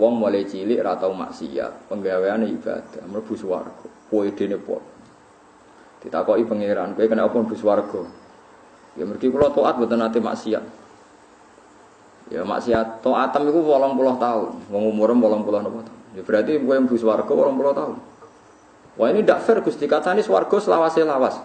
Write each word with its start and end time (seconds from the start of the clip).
wong 0.00 0.16
mulai 0.16 0.48
cilik 0.48 0.80
ra 0.80 0.96
tau 0.96 1.12
maksiat, 1.12 1.92
penggaweane 1.92 2.48
ibadah, 2.56 3.04
mlebu 3.04 3.36
swarga. 3.36 3.84
Kowe 4.08 4.24
dene 4.32 4.56
po. 4.56 4.80
Ditakoki 6.00 6.48
pangeran, 6.48 6.96
kowe 6.96 7.04
kena 7.04 7.28
apa 7.28 7.36
mlebu 7.36 7.52
swarga? 7.52 8.00
Ya 8.96 9.04
mergi 9.04 9.28
kula 9.28 9.52
taat 9.52 9.76
mboten 9.76 10.00
nate 10.00 10.18
maksiat. 10.24 10.64
Ya 12.32 12.40
maksiat 12.48 13.04
taatem 13.04 13.52
iku 13.52 13.60
80 13.60 14.16
tahun, 14.16 14.50
wong 14.72 14.82
umure 14.88 15.12
80 15.12 15.68
napa 15.68 15.80
tahun. 15.84 16.00
Ya 16.16 16.22
berarti 16.24 16.56
kowe 16.56 16.76
mlebu 16.80 16.96
swarga 16.96 17.28
80 17.28 17.76
tahun. 17.76 17.96
Wah 18.96 19.06
ini 19.12 19.20
ndak 19.20 19.44
fair 19.44 19.60
Gusti 19.60 19.84
katane 19.84 20.24
swarga 20.24 20.56
selawase 20.56 21.04
lawas. 21.04 21.36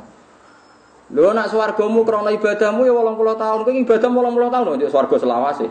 Lho 1.11 1.29
nak 1.35 1.51
swargamu 1.51 2.01
krana 2.07 2.33
ibadahmu 2.33 2.87
ya 2.87 2.95
80 2.95 3.35
tahun, 3.35 3.59
kowe 3.67 3.73
ibadahmu 3.75 4.17
80 4.31 4.55
tahun 4.55 4.79
yo 4.79 4.87
swarga 4.87 5.15
selawase. 5.19 5.67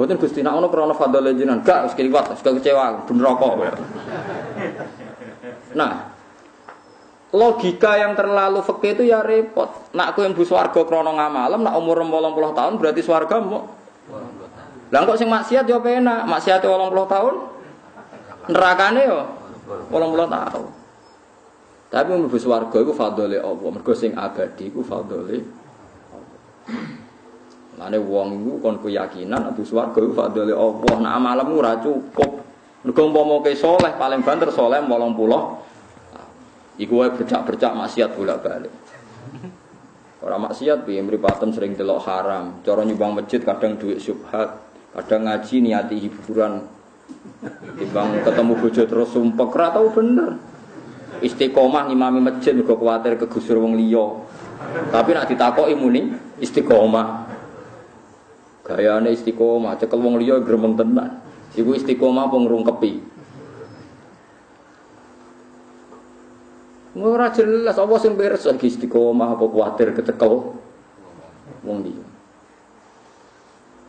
Boten 0.00 0.16
Gusti 0.16 0.40
nak 0.40 0.56
ono 0.56 0.72
krana 0.72 0.96
fadhil 0.96 1.36
jenengan, 1.36 1.60
gak 1.60 1.84
wis 1.84 1.92
kliwat, 1.92 2.32
wis 2.32 2.40
kecewa, 2.40 3.04
ben 3.04 3.20
rokok. 3.20 3.68
Nah, 5.76 6.08
logika 7.36 8.00
yang 8.00 8.16
terlalu 8.16 8.64
fakih 8.64 8.96
itu 8.96 9.12
ya 9.12 9.20
repot. 9.20 9.68
Nak 9.92 10.16
kowe 10.16 10.24
mlebu 10.24 10.40
swarga 10.48 10.80
krana 10.88 11.12
ngamalem, 11.12 11.60
nak 11.60 11.76
umur 11.76 12.00
80 12.00 12.32
tahun 12.32 12.72
berarti 12.80 13.00
swarga 13.04 13.44
mau. 13.44 13.68
Lah 14.88 15.04
kok 15.04 15.20
sing 15.20 15.28
maksiat 15.28 15.68
yo 15.68 15.84
penak, 15.84 16.24
maksiat 16.24 16.64
80 16.64 16.96
tahun. 17.04 17.34
Nerakane 18.48 19.02
yo 19.04 19.20
80 19.92 20.32
tahun. 20.32 20.66
Tapi 21.92 22.08
mlebu 22.16 22.38
swarga 22.40 22.76
iku 22.80 22.96
fadhole 22.96 23.36
Allah, 23.36 23.68
mergo 23.68 23.92
sing 23.92 24.16
abadi 24.16 24.72
iku 24.72 24.80
fadhole 24.80 25.44
Lane 27.80 27.96
wong 27.96 28.44
iku 28.44 28.52
kon 28.60 28.76
keyakinan 28.84 29.48
adu 29.48 29.64
swarga 29.64 30.04
iku 30.04 30.12
fadhole 30.12 30.52
Allah. 30.52 30.96
Nak 31.00 31.12
amalmu 31.16 31.64
ora 31.64 31.80
cukup. 31.80 32.44
Mergo 32.84 33.00
umpama 33.08 33.40
ke 33.40 33.56
saleh 33.56 33.96
paling 33.96 34.20
banter 34.20 34.52
saleh 34.52 34.84
80. 34.84 36.76
Iku 36.80 36.92
wae 37.00 37.08
bercak-bercak 37.12 37.72
maksiat 37.72 38.12
bolak-balik. 38.16 38.72
Ora 40.20 40.36
maksiat 40.36 40.84
piye 40.84 41.00
mripaten 41.00 41.48
sering 41.56 41.72
delok 41.72 42.04
haram, 42.04 42.60
cara 42.60 42.84
nyumbang 42.84 43.16
masjid 43.16 43.40
kadang 43.40 43.80
duit 43.80 44.04
subhat, 44.04 44.60
kadang 44.92 45.24
ngaji 45.24 45.64
niati 45.64 45.96
hiburan. 45.96 46.60
Timbang 47.80 48.20
ketemu 48.20 48.52
bojo 48.60 48.82
terus 48.84 49.08
sumpek 49.16 49.48
ora 49.56 49.72
tau 49.72 49.88
bener. 49.88 50.36
Istiqomah 51.24 51.88
ngimami 51.88 52.20
masjid 52.20 52.52
mergo 52.52 52.76
kuwatir 52.76 53.16
kegusur 53.16 53.56
wong 53.60 53.80
liya. 53.80 54.20
Tapi 54.92 55.16
nak 55.16 55.24
ditakoki 55.28 55.72
muni 55.72 56.12
istiqomah. 56.40 57.29
Gayane 58.70 59.10
istiqomah, 59.10 59.74
cekel 59.82 59.98
wong 59.98 60.22
liya 60.22 60.38
gremeng 60.46 60.78
tenan. 60.78 61.18
Iku 61.58 61.74
istiqomah 61.74 62.30
apa 62.30 62.36
ngrungkepi? 62.38 62.92
Ora 67.00 67.34
jelas 67.34 67.74
apa 67.74 67.94
sing 67.98 68.14
beres 68.14 68.46
lagi 68.46 68.70
istiqomah 68.70 69.34
apa 69.34 69.44
kuwatir 69.50 69.90
kecekel 69.90 70.54
wong 71.66 71.78
liya. 71.82 72.06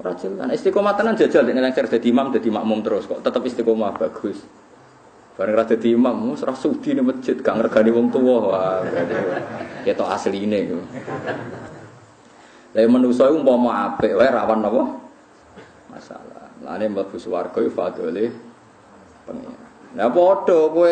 Ora 0.02 0.18
jelas. 0.18 0.50
Istiqomah 0.50 0.98
tenan 0.98 1.14
jajal 1.14 1.46
nek 1.46 1.62
nang 1.62 1.74
dadi 1.78 2.08
imam 2.10 2.34
dadi 2.34 2.50
makmum 2.50 2.82
terus 2.82 3.06
kok 3.06 3.22
tetep 3.22 3.46
istiqomah 3.46 3.94
bagus. 3.94 4.42
Bareng 5.38 5.56
ra 5.58 5.64
dadi 5.66 5.94
imam, 5.94 6.34
wis 6.34 6.42
ra 6.42 6.58
sudi 6.58 6.98
ning 6.98 7.06
masjid 7.06 7.38
gak 7.38 7.56
ngergani 7.58 7.90
wong 7.94 8.10
tuwa. 8.10 8.38
Wah, 8.50 8.82
ketok. 9.86 10.10
Lah 12.72 12.88
manusa 12.88 13.28
iku 13.28 13.44
umpama 13.44 13.92
apik 13.92 14.16
wae 14.16 14.32
rawan 14.32 14.64
napa? 14.64 14.84
Masalah. 15.92 16.56
Lane 16.64 16.88
mlebu 16.88 17.20
swarga 17.20 17.60
iku 17.60 17.72
fadhole 17.72 18.32
pengen. 19.28 19.56
Lah 20.00 20.08
padha 20.08 20.72
kowe 20.72 20.92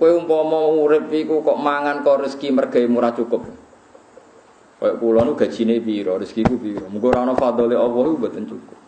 kowe 0.00 0.10
umpama 0.16 0.72
urip 0.72 1.12
iku 1.12 1.44
kok 1.44 1.60
mangan 1.60 2.00
kok 2.00 2.24
rezeki 2.24 2.48
mergawe 2.56 2.86
murah 2.88 3.12
cukup. 3.12 3.44
Kayak 4.76 5.00
kula 5.00 5.24
nu 5.24 5.32
gajine 5.32 5.80
piro, 5.80 6.20
rezekiku 6.20 6.60
piro. 6.60 6.84
Muga 6.88 7.16
ora 7.16 7.20
ana 7.28 7.34
fadhole 7.36 7.76
Allah 7.76 8.02
iku 8.08 8.16
mboten 8.16 8.44
cukup. 8.48 8.78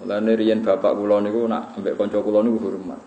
Mulane 0.00 0.32
riyen 0.40 0.64
bapak 0.64 0.92
kula 0.96 1.20
niku 1.20 1.44
nak 1.44 1.76
ambek 1.76 2.00
kanca 2.00 2.16
kula 2.24 2.40
niku 2.40 2.64
hormat. 2.64 3.00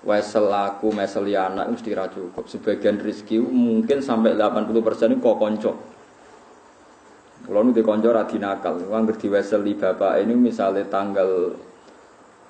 Wesel 0.00 0.48
aku 0.48 0.94
mesel 0.96 1.28
anak 1.28 1.68
mesti 1.68 1.92
ra 1.92 2.08
cukup. 2.08 2.48
Sebagian 2.48 2.96
rezeki 2.96 3.36
mungkin 3.42 4.00
sampai 4.00 4.32
80% 4.32 5.12
itu 5.12 5.20
kok 5.20 5.36
kanca. 5.36 5.72
Kalau 7.46 7.64
nu 7.64 7.70
dikonco 7.72 8.08
nakal, 8.12 8.74
uang 8.88 9.08
diwesel 9.14 9.64
di 9.64 9.72
bapak 9.72 10.20
ini 10.20 10.36
misalnya 10.36 10.84
tanggal 10.88 11.54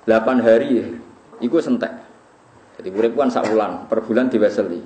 8 0.03 0.41
hari, 0.43 0.97
itu 1.39 1.57
sentek. 1.61 1.91
Jadi 2.79 2.89
urip 2.95 3.13
kan 3.15 3.27
sak 3.27 3.51
bulan, 3.51 3.87
per 3.91 4.03
bulan 4.03 4.31
diweseli. 4.31 4.79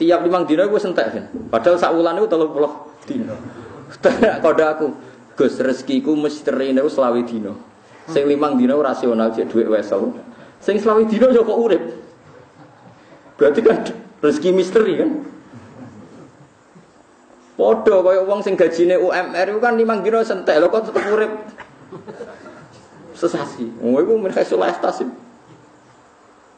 Tiap 0.00 0.26
limang 0.26 0.48
dino 0.48 0.66
gue 0.66 0.80
sentek 0.80 1.06
kan. 1.12 1.24
Padahal 1.52 1.76
sak 1.78 1.92
telur 2.26 2.50
puluh 2.50 2.72
dino. 3.06 3.36
Tanya 4.00 4.38
kode 4.38 4.64
aku, 4.64 4.86
Gus 5.34 5.58
rezekiku 5.58 6.14
misteri 6.14 6.74
ini 6.74 6.82
selawi 6.82 7.22
dino. 7.26 7.58
Sing 8.10 8.26
limang 8.26 8.58
dino 8.58 8.78
rasional 8.82 9.30
jadi 9.30 9.46
duit 9.46 9.70
wesel. 9.70 10.14
Sing 10.58 10.78
selawi 10.82 11.06
dino 11.06 11.30
yo 11.30 11.46
kok 11.46 11.58
urip. 11.58 11.82
Berarti 13.38 13.60
kan 13.62 13.76
rezeki 14.20 14.50
misteri 14.50 14.92
kan. 14.98 15.10
Podo 17.60 18.00
kaya 18.00 18.24
wong 18.24 18.40
sing 18.40 18.56
gajine 18.56 18.96
UMR 18.96 19.52
itu 19.52 19.60
kan 19.60 19.76
limang 19.76 20.00
dino 20.00 20.24
sentek 20.24 20.56
lho 20.56 20.72
kok 20.72 20.88
tetep 20.88 21.04
urip. 21.12 21.28
Sesasi. 23.12 23.68
Oh 23.84 24.00
iku 24.00 24.16
mereka 24.16 24.40
sulestas 24.40 25.04
sih. 25.04 25.08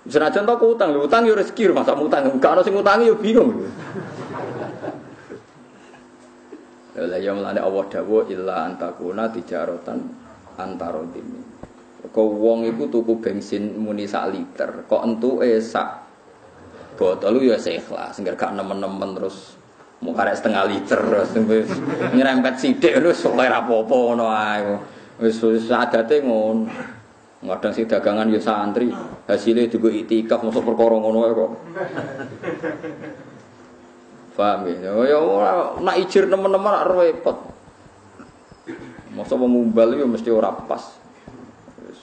Senajan 0.07 0.47
tau 0.47 0.63
utang, 0.63 0.95
lho 0.95 1.03
utang 1.03 1.27
yo 1.27 1.35
rezeki 1.35 1.75
masa 1.75 1.99
utang. 1.99 2.31
Enggak 2.31 2.55
ono 2.55 2.63
sing 2.63 2.79
utangi 2.79 3.11
yo 3.11 3.19
bingung. 3.19 3.67
Lah 6.95 7.19
ya 7.19 7.35
mulane 7.35 7.59
Allah 7.59 7.85
dawuh 7.91 8.31
illa 8.31 8.71
antakuna 8.71 9.27
tijaratan 9.27 9.99
antarodimi. 10.55 11.43
Kok 12.15 12.31
wong 12.31 12.63
iku 12.71 12.87
tuku 12.87 13.19
bensin 13.19 13.75
muni 13.75 14.07
sak 14.07 14.31
liter, 14.31 14.87
kok 14.87 15.03
entuke 15.03 15.59
sak 15.59 15.99
botol 16.95 17.43
ya 17.43 17.59
ikhlas, 17.59 18.23
enggak 18.23 18.39
gak 18.39 18.55
nemen-nemen 18.55 19.19
terus 19.19 19.59
mau 20.03 20.11
karek 20.11 20.35
setengah 20.35 20.67
liter 20.67 20.99
terus 20.99 21.31
nyerempet 22.11 22.59
sidik 22.59 22.99
terus 22.99 23.23
ora 23.23 23.63
apa-apa 23.63 23.95
ngono 23.95 24.27
ae. 24.27 24.75
Wis 25.23 25.39
wis 25.47 25.71
adate 25.71 26.19
ngono. 26.27 26.67
Kadang 27.43 27.75
si 27.75 27.83
dagangan 27.87 28.31
ya 28.31 28.39
santri, 28.39 28.87
hasilnya 29.27 29.67
juga 29.67 29.91
itikaf 29.91 30.47
masuk 30.47 30.63
perkara 30.63 30.95
ngono 30.95 31.27
kok. 31.27 31.51
Paham 34.39 34.71
ya? 34.71 34.95
Ya 35.07 35.19
ora 35.19 35.75
nak 35.79 35.97
ijir 35.99 36.31
teman-teman 36.31 36.71
nak 36.71 36.87
repot. 36.91 37.39
Masa 39.15 39.35
wong 39.35 39.51
ngumbal 39.55 39.91
ya 39.95 40.07
mesti 40.07 40.31
ora 40.31 40.55
pas. 40.55 40.99
Wis. 41.83 42.01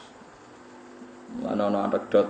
Ana-ana 1.48 1.88
anekdot. 1.88 2.28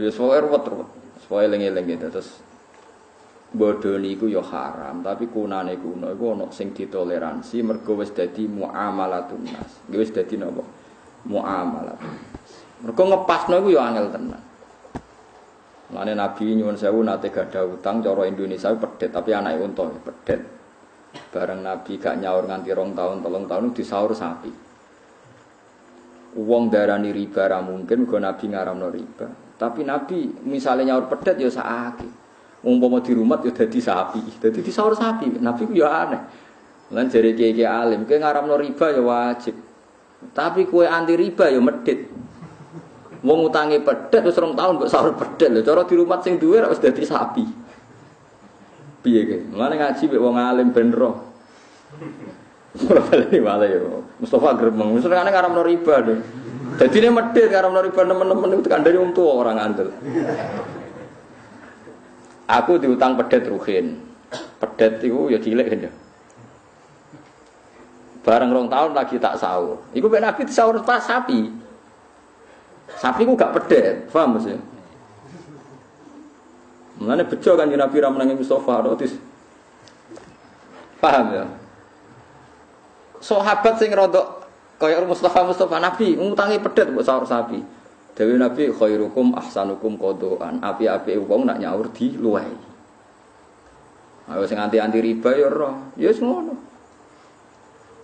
Ya 0.00 0.08
soal 0.12 0.48
repot 0.48 0.64
repot. 0.64 0.88
Soal 1.28 1.52
eling-eling 1.52 2.08
terus 2.08 2.40
bodoh 3.52 4.00
niku 4.00 4.32
ya 4.32 4.40
haram, 4.40 5.04
tapi 5.04 5.28
kunane 5.28 5.76
kuno 5.76 6.08
iku 6.08 6.32
ana 6.32 6.48
sing 6.48 6.72
ditoleransi 6.72 7.60
mergo 7.60 8.00
wis 8.00 8.10
dadi 8.16 8.48
muamalatun 8.48 9.44
nas. 9.44 9.84
Wis 9.92 10.08
dadi 10.08 10.40
napa? 10.40 10.64
Muamalatun. 11.28 12.14
Mergo 12.82 13.02
ngepasno 13.04 13.54
iku 13.60 13.68
ya 13.76 13.92
angel 13.92 14.08
tenan. 14.08 14.42
Lane 15.92 16.16
Nabi 16.16 16.56
nyuwun 16.56 16.80
sewu 16.80 17.04
nate 17.04 17.28
gada 17.28 17.68
utang 17.68 18.00
cara 18.00 18.24
Indonesia 18.24 18.72
pedet 18.72 19.12
tapi 19.12 19.36
anake 19.36 19.60
unta 19.60 19.84
pedet. 20.00 20.40
Bareng 21.28 21.60
Nabi 21.60 22.00
gak 22.00 22.16
nyaur 22.24 22.48
nganti 22.48 22.72
rong 22.72 22.96
tahun, 22.96 23.20
tolong 23.20 23.44
tahun 23.44 23.76
disaur 23.76 24.16
sapi. 24.16 24.48
Uang 26.40 26.72
darani 26.72 27.12
riba 27.12 27.44
ra 27.44 27.60
mungkin 27.60 28.08
mergo 28.08 28.16
Nabi 28.16 28.44
ngaramno 28.48 28.88
riba. 28.88 29.28
Tapi 29.60 29.84
Nabi 29.84 30.32
misalnya 30.48 30.96
nyaur 30.96 31.12
pedet 31.12 31.36
ya 31.36 31.52
sakake. 31.52 32.21
Umpama 32.62 33.02
di 33.02 33.10
rumah 33.10 33.42
ya 33.42 33.50
dadi 33.50 33.82
sapi, 33.82 34.22
dadi 34.38 34.62
disaur 34.62 34.94
sapi. 34.94 35.34
Nabi 35.42 35.66
ku 35.66 35.74
ya 35.74 36.06
aneh. 36.06 36.22
Lan 36.94 37.10
jare 37.10 37.34
kiai 37.34 37.58
alim, 37.66 38.06
kowe 38.06 38.14
ngaramno 38.14 38.54
riba 38.54 38.86
ya 38.94 39.02
wajib. 39.02 39.56
Tapi 40.30 40.70
kue 40.70 40.86
anti 40.86 41.18
riba 41.18 41.50
ya 41.50 41.58
medit. 41.58 42.06
Wong 43.26 43.50
utange 43.50 43.82
pedet 43.82 44.22
wis 44.22 44.38
rong 44.38 44.54
tahun 44.54 44.78
kok 44.78 44.90
sahur 44.90 45.10
pedet 45.18 45.50
lho. 45.50 45.60
Cara 45.66 45.82
di 45.82 45.94
rumah 45.98 46.22
sing 46.22 46.38
duwe 46.38 46.62
wis 46.70 46.78
dadi 46.78 47.02
sapi. 47.02 47.42
Piye 49.02 49.20
ke? 49.26 49.36
Mulane 49.50 49.82
ngaji 49.82 50.04
mek 50.06 50.20
wong 50.22 50.36
alim 50.38 50.68
ben 50.70 50.94
roh. 50.94 51.18
Ora 52.86 53.00
baleni 53.02 53.38
wale 53.42 53.66
yo. 53.74 54.06
Mustafa 54.22 54.54
gremeng. 54.54 54.94
Wis 54.94 55.02
ngene 55.02 55.30
ngaramno 55.34 55.62
riba 55.66 55.94
lho. 55.98 56.14
Dadi 56.78 56.98
ne 57.02 57.08
medit 57.10 57.50
ngaramno 57.50 57.80
riba 57.82 58.02
nemen-nemen 58.06 58.62
itu 58.62 58.70
kandhane 58.70 58.98
wong 59.02 59.10
tuwa 59.10 59.42
orang 59.42 59.56
ngandel. 59.58 59.88
Aku 62.52 62.76
diutang 62.76 63.16
pedet 63.16 63.48
ruhin. 63.48 63.96
Pedet 64.60 65.00
itu 65.00 65.32
ya 65.32 65.40
cilik 65.40 65.66
kan 65.72 65.86
ya. 65.88 65.92
Bareng 68.22 68.52
rong 68.52 68.68
tahun 68.68 68.92
lagi 68.92 69.16
tak 69.16 69.40
sahur. 69.40 69.80
Iku 69.96 70.06
ben 70.12 70.22
Nabi 70.22 70.44
sahur 70.46 70.78
pas 70.84 71.00
sapi. 71.00 71.48
Sapi 73.00 73.24
ku 73.24 73.34
gak 73.34 73.56
pedet, 73.56 74.06
paham 74.12 74.36
sih? 74.36 74.54
Mulane 77.00 77.24
bejo 77.26 77.56
kan 77.56 77.66
Nabi 77.66 77.96
ra 77.98 78.12
menangi 78.12 78.36
Mustafa 78.36 78.84
rotis. 78.84 79.16
Paham 81.02 81.34
ya? 81.34 81.44
Sahabat 83.18 83.80
sing 83.80 83.90
rodok 83.90 84.46
kaya 84.78 85.02
Mustafa 85.02 85.42
Mustafa 85.42 85.82
Nabi 85.82 86.14
ngutangi 86.14 86.62
pedet 86.62 86.94
buat 86.94 87.02
sahur 87.02 87.26
sapi. 87.26 87.81
Dewi 88.12 88.36
Nabi 88.36 88.68
khairukum 88.68 89.32
ahsanukum 89.32 89.96
kodoan. 89.96 90.60
Api-api 90.60 91.16
wong 91.16 91.48
nak 91.48 91.60
nyaur 91.60 91.88
di 91.96 92.12
luai. 92.20 92.52
Ayo 94.28 94.44
sing 94.44 94.60
anti-anti 94.60 95.00
riba 95.00 95.32
ya 95.32 95.48
roh. 95.48 95.96
Ya 95.96 96.12
ngono. 96.12 96.54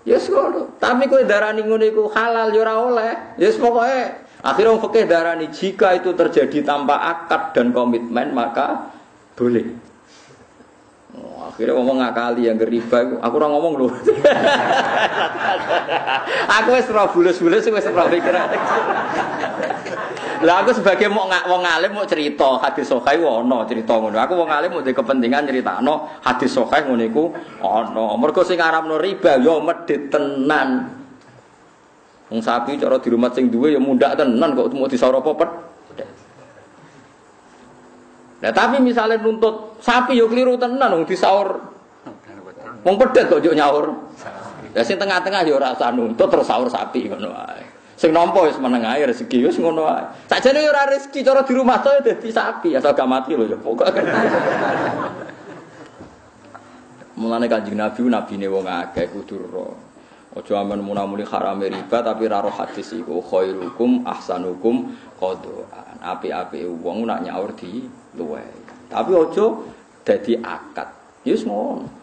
Ya 0.08 0.16
ngono. 0.16 0.81
Tapi 0.81 1.05
kowe 1.06 1.22
darani 1.28 1.60
ngono 1.60 1.84
iku 1.84 2.08
halal 2.08 2.49
ya 2.56 2.72
oleh. 2.72 3.37
Ya 3.37 3.52
pokoke 3.52 4.25
akhirnya 4.38 4.70
wong 4.70 4.82
fikih 4.88 5.05
darani 5.10 5.46
jika 5.50 5.99
itu 5.99 6.14
terjadi 6.14 6.62
tanpa 6.62 7.02
akad 7.02 7.52
dan 7.52 7.75
komitmen 7.75 8.32
maka 8.32 8.94
boleh. 9.37 9.66
Oh, 11.19 11.50
akhirnya 11.50 11.75
ngomong 11.75 11.99
ngakali 11.99 12.46
yang 12.46 12.60
riba, 12.60 13.19
aku 13.19 13.34
orang 13.43 13.52
ngomong 13.58 13.75
loh. 13.75 13.90
aku 16.58 16.69
wis 16.78 16.87
ora 16.93 17.10
bulus-bulus 17.10 17.66
wis 17.66 17.87
ora 17.90 18.06
pikiran. 18.06 18.49
Lah 20.38 20.62
aku 20.62 20.70
sebagai 20.70 21.11
mau 21.11 21.26
nggak 21.26 21.50
wong 21.50 21.62
alim 21.67 21.90
mau 21.99 22.06
cerita 22.06 22.62
hadis 22.62 22.87
sahih 22.87 23.26
ono 23.26 23.67
cerita 23.67 23.99
ngono. 23.99 24.14
Aku 24.23 24.38
wong 24.38 24.46
alim 24.46 24.70
mau 24.70 24.82
kepentingan 24.87 25.50
critakno 25.50 26.06
hadis 26.23 26.55
sahih 26.55 26.87
ngono 26.87 27.02
iku 27.02 27.25
ono. 27.58 28.14
Mergo 28.14 28.46
sing 28.46 28.62
aramno 28.62 29.02
riba 29.02 29.43
yo 29.43 29.58
medhit 29.58 30.14
tenan. 30.14 30.94
Wong 32.31 32.38
sapi 32.44 32.79
cara 32.79 33.02
di 33.02 33.08
rumah 33.11 33.35
sing 33.35 33.50
duwe 33.50 33.75
ya 33.75 33.81
mundak 33.82 34.14
tenan 34.14 34.55
kok 34.55 34.70
mau 34.79 34.87
disoro 34.87 35.19
popet. 35.25 35.50
Nah 38.38 38.52
tapi 38.55 38.79
misalnya 38.79 39.19
nuntut 39.19 39.82
sapi 39.82 40.14
yo 40.14 40.31
keliru 40.31 40.55
tenan 40.55 40.93
wong 40.93 41.05
disaur. 41.08 41.58
Wong 42.87 42.94
pedet 42.94 43.26
kok 43.26 43.43
yo 43.43 43.56
nyaur. 43.56 43.91
Ya 44.76 44.87
sing 44.87 45.00
tengah-tengah 45.00 45.43
yo 45.49 45.58
ora 45.58 45.75
usah 45.75 45.91
nuntut 45.91 46.31
terus 46.31 46.46
sahur 46.46 46.70
sapi 46.70 47.11
ngono 47.11 47.34
wae. 47.34 47.77
Sing 47.98 48.14
nampa 48.14 48.46
wis 48.46 48.54
meneng 48.62 48.86
ae 48.86 49.02
rezeki 49.02 49.42
wis 49.50 49.58
ngono 49.58 49.90
ae. 49.90 50.06
Sakjane 50.30 50.62
ora 50.70 50.86
rezeki 50.86 51.26
cara 51.26 51.42
di 51.42 51.50
rumah 51.50 51.82
to 51.82 51.90
dadi 51.98 52.30
sapi 52.30 52.78
asal 52.78 52.94
gak 52.94 53.10
mati 53.10 53.34
lho 53.34 53.42
ya 53.50 53.58
pokoke. 53.58 53.98
Mulane 57.18 57.50
Kanjeng 57.50 57.74
Nabi 57.74 58.06
nabine 58.06 58.46
wong 58.46 58.70
akeh 58.70 59.10
kudu 59.10 59.42
ro. 59.50 59.74
Aja 60.38 60.62
amen 60.62 60.78
munamuli 60.78 61.26
harame 61.26 61.66
riba 61.66 61.98
tapi 61.98 62.30
ra 62.30 62.38
roh 62.38 62.54
hadis 62.54 62.94
iku 62.94 63.18
khairukum 63.18 64.06
ahsanukum 64.06 64.94
qadaan. 65.18 65.98
Api-api 65.98 66.70
wong 66.70 67.02
nak 67.02 67.26
nyaur 67.26 67.50
di 67.58 67.82
luwe. 68.14 68.46
Tapi 68.86 69.10
aja 69.10 69.46
dadi 70.06 70.38
akad. 70.38 70.86
Yes 71.26 71.42
ngono. 71.42 71.97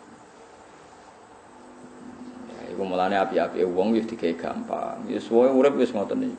Iku 2.76 2.84
mulane 2.84 3.16
api-api 3.16 3.64
wong 3.64 3.96
wis 3.96 4.04
digawe 4.04 4.36
gampang. 4.36 5.08
Ya 5.08 5.24
suwe 5.24 5.48
urip 5.48 5.80
wis 5.80 5.96
ngoten 5.96 6.28
niku. 6.28 6.36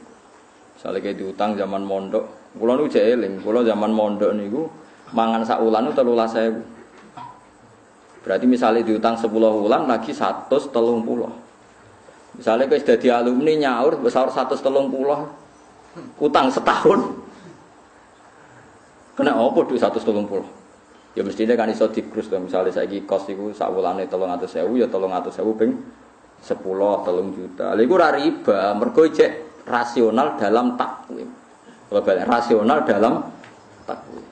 Misale 0.76 1.00
kayak 1.00 1.16
diutang 1.16 1.56
zaman 1.56 1.88
mondok, 1.88 2.52
kula 2.60 2.76
niku 2.76 2.92
jek 2.92 3.16
eling, 3.16 3.40
kula 3.40 3.64
zaman 3.64 3.88
mondok 3.88 4.36
niku 4.36 4.68
mangan 5.16 5.48
sak 5.48 5.64
wulan 5.64 5.88
13.000. 5.88 8.20
Berarti 8.20 8.44
misalnya 8.44 8.84
diutang 8.84 9.16
10 9.16 9.32
wulan 9.32 9.88
lagi 9.88 10.12
130. 10.12 10.76
Misalnya 12.36 12.68
kalau 12.68 12.80
sudah 12.84 12.96
di 13.00 13.08
alumni 13.08 13.56
nyaur 13.56 13.96
besar 13.96 14.28
130 14.28 14.60
utang 16.20 16.52
setahun. 16.52 17.00
Kena 19.16 19.32
apa 19.32 19.56
duit 19.64 19.80
130? 19.80 20.04
Ya 21.16 21.24
mestinya 21.24 21.56
kan 21.56 21.72
iso 21.72 21.88
dikrus 21.88 22.28
misalnya 22.28 22.76
saiki 22.76 23.08
kos 23.08 23.24
iku 23.32 23.48
sak 23.56 23.72
wulane 23.72 24.04
300.000 24.04 24.68
ya 24.76 24.84
300.000 24.84 25.32
ping 25.56 25.72
sepuluh 26.40 27.02
telung 27.02 27.32
juta. 27.34 27.72
Lalu 27.72 27.82
itu 27.86 27.96
riba, 27.96 28.60
mergo 28.76 29.02
cek 29.06 29.64
rasional 29.66 30.38
dalam 30.38 30.76
takwim. 30.78 31.28
Rasional 32.26 32.82
dalam 32.86 33.22
takwim. 33.86 34.24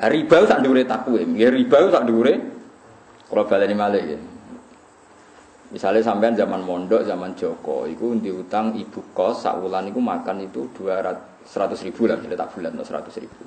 Riba 0.00 0.36
tak 0.48 0.60
diure 0.64 0.82
takwim, 0.88 1.36
ya 1.36 1.48
riba 1.52 1.76
tak 1.92 2.08
diure. 2.08 2.34
Kalau 3.30 3.44
baleni 3.46 3.76
malih 3.76 4.04
ya. 4.04 4.20
Misalnya 5.70 6.02
sampean 6.02 6.34
zaman 6.34 6.66
mondok, 6.66 7.06
zaman 7.06 7.38
Joko, 7.38 7.86
itu 7.86 8.18
diutang 8.18 8.74
ibu 8.74 9.14
kos 9.14 9.46
sak 9.46 9.54
wulan 9.62 9.86
itu 9.86 10.02
makan 10.02 10.42
itu 10.42 10.66
dua 10.74 10.98
seratus 11.46 11.86
ribu 11.86 12.10
lah, 12.10 12.18
jadi 12.18 12.34
tak 12.34 12.58
bulan 12.58 12.74
seratus 12.82 13.22
ribu. 13.22 13.46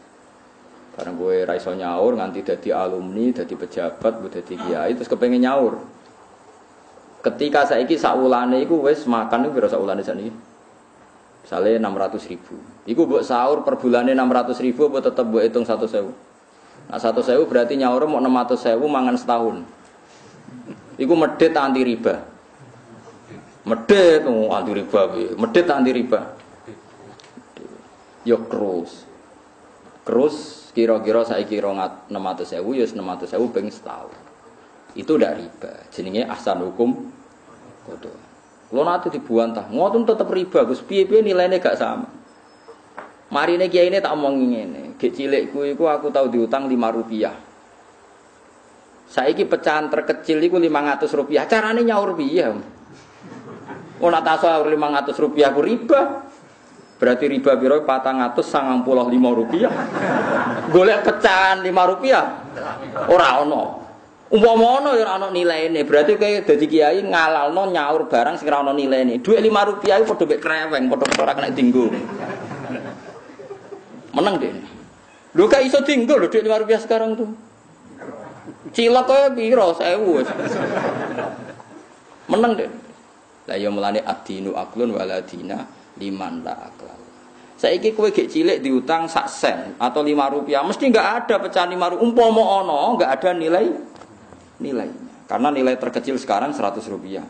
Karena 0.96 1.12
gue 1.20 1.36
raiso 1.44 1.76
nyaur, 1.76 2.16
nganti 2.16 2.40
jadi 2.48 2.70
alumni, 2.80 3.34
jadi 3.36 3.52
pejabat, 3.52 4.14
gue 4.24 4.32
jadi 4.40 4.54
kiai, 4.56 4.92
terus 4.96 5.12
kepengen 5.12 5.44
nyaur. 5.44 5.84
Ketika 7.24 7.64
saya 7.64 7.88
iki 7.88 7.96
sakwulane 7.96 8.60
iku 8.68 8.84
wis 8.84 9.08
makan 9.08 9.48
iku 9.48 9.52
piro 9.56 9.68
sakwulane 9.72 10.04
sakniki? 10.04 10.36
Misale 11.44 11.80
600 11.80 12.32
ribu. 12.32 12.56
Iku 12.84 13.08
buat 13.08 13.24
sahur 13.24 13.64
per 13.64 13.80
bulannya 13.80 14.12
600 14.12 14.60
ribu 14.60 14.92
apa 14.92 15.00
tetap 15.08 15.32
buat 15.32 15.44
hitung 15.48 15.64
100 15.64 15.88
sewu? 15.88 16.12
Nah 16.92 17.00
100 17.00 17.24
sewu 17.24 17.44
berarti 17.48 17.80
nyaur 17.80 18.04
mau 18.12 18.20
600 18.20 18.60
sewu 18.60 18.86
mangan 18.92 19.16
setahun. 19.16 19.64
Iku 21.00 21.14
medit 21.16 21.56
anti 21.56 21.82
riba. 21.84 22.16
Medit 23.64 24.28
oh, 24.28 24.52
anti 24.52 24.72
riba 24.76 25.02
Medit 25.40 25.68
anti 25.72 25.92
riba. 25.96 26.20
Yo 28.28 28.48
krus. 28.52 29.08
Krus 30.04 30.36
kira-kira 30.76 31.24
600 31.24 32.12
sewu 32.44 32.76
ya 32.76 32.84
600 32.84 33.32
sewu 33.32 33.48
peng 33.52 33.72
setahun. 33.72 34.23
Itu 34.94 35.18
udah 35.18 35.34
riba. 35.34 35.72
Jenenge 35.90 36.30
ahsan 36.30 36.62
hukum 36.62 37.10
kodo. 37.86 38.14
Kalau 38.74 38.90
nanti 38.90 39.14
dibuantah, 39.14 39.70
ngotot 39.70 40.10
tetap 40.10 40.34
riba, 40.34 40.66
Gus. 40.66 40.82
Piye-piye 40.82 41.22
nilainya 41.22 41.62
gak 41.62 41.78
sama. 41.78 42.10
Mari 43.30 43.62
ini 43.62 43.70
kiai 43.70 43.90
ini 43.90 44.02
tak 44.02 44.18
omong 44.18 44.50
ini. 44.50 44.98
Gek 44.98 45.14
cilikku 45.14 45.62
itu 45.66 45.86
aku 45.86 46.10
tahu 46.10 46.30
diutang 46.30 46.66
5 46.66 46.74
rupiah. 46.74 47.34
Saiki 49.10 49.46
pecahan 49.46 49.94
terkecil 49.94 50.42
itu 50.42 50.58
500 50.58 51.06
rupiah. 51.14 51.46
Caranya 51.46 51.86
nyaur 51.86 52.18
rupiah. 52.18 52.50
Oh 54.02 54.10
nak 54.10 54.26
tahu 54.26 54.70
500 54.74 55.22
rupiah 55.22 55.54
aku 55.54 55.62
riba. 55.62 56.02
Berarti 57.04 57.28
riba 57.28 57.60
biro 57.60 57.84
patang 57.84 58.24
atus 58.24 58.48
sangang 58.48 58.80
puluh 58.88 59.04
lima 59.12 59.36
rupiah. 59.36 59.68
Golek 60.72 61.04
pecahan 61.04 61.60
lima 61.60 61.84
rupiah. 61.84 62.48
Orang 63.12 63.44
ono. 63.44 63.83
Umpama 64.32 64.96
ya 64.96 65.20
ana 65.20 65.28
nilaine, 65.30 65.84
berarti 65.84 66.16
kowe 66.16 66.42
dadi 66.48 66.66
kiai 66.66 67.04
ngalalno 67.04 67.70
nyaur 67.70 68.08
barang 68.08 68.40
sing 68.40 68.48
ora 68.48 68.64
ana 68.64 68.74
nilaine. 68.74 69.20
Dhuwit 69.20 69.44
5 69.44 69.70
rupiah 69.70 70.00
iku 70.00 70.16
padha 70.16 70.26
mek 70.26 70.40
kreweng, 70.40 70.84
padha 70.90 71.06
ora 71.22 71.34
kena 71.36 71.50
dinggo. 71.52 71.92
Meneng 74.14 74.36
deh. 74.42 74.54
Lho 75.34 75.44
gak 75.50 75.62
iso 75.66 75.84
dinggo 75.86 76.18
lho 76.18 76.32
dhuwit 76.32 76.50
5 76.50 76.62
rupiah 76.66 76.80
sekarang 76.82 77.14
tuh. 77.14 77.30
Cilok 78.74 79.06
kowe 79.06 79.22
piro? 79.38 79.70
1000 79.76 80.02
wis. 80.02 80.30
Meneng 82.26 82.52
deh. 82.58 82.70
Lah 83.44 83.58
ya 83.60 83.70
mulane 83.70 84.02
adinu 84.02 84.56
aklun 84.58 84.98
waladina 84.98 85.68
liman 86.02 86.42
la. 86.42 86.58
Saiki 87.54 87.94
kowe 87.94 88.10
gek 88.10 88.34
cilik 88.34 88.66
diutang 88.66 89.06
sak 89.06 89.30
sen 89.30 89.78
atau 89.78 90.02
5 90.02 90.10
rupiah, 90.10 90.66
mesti 90.66 90.90
enggak 90.90 91.08
ada 91.22 91.38
pecahan 91.38 91.70
5 91.70 91.78
rupiah. 91.94 92.02
Umpama 92.02 92.44
ana 92.66 92.98
enggak 92.98 93.10
ada 93.22 93.30
nilai 93.38 93.93
nilainya. 94.64 95.28
Karena 95.28 95.52
nilai 95.52 95.76
terkecil 95.76 96.16
sekarang 96.16 96.56
100 96.56 96.80
rupiah. 96.88 97.28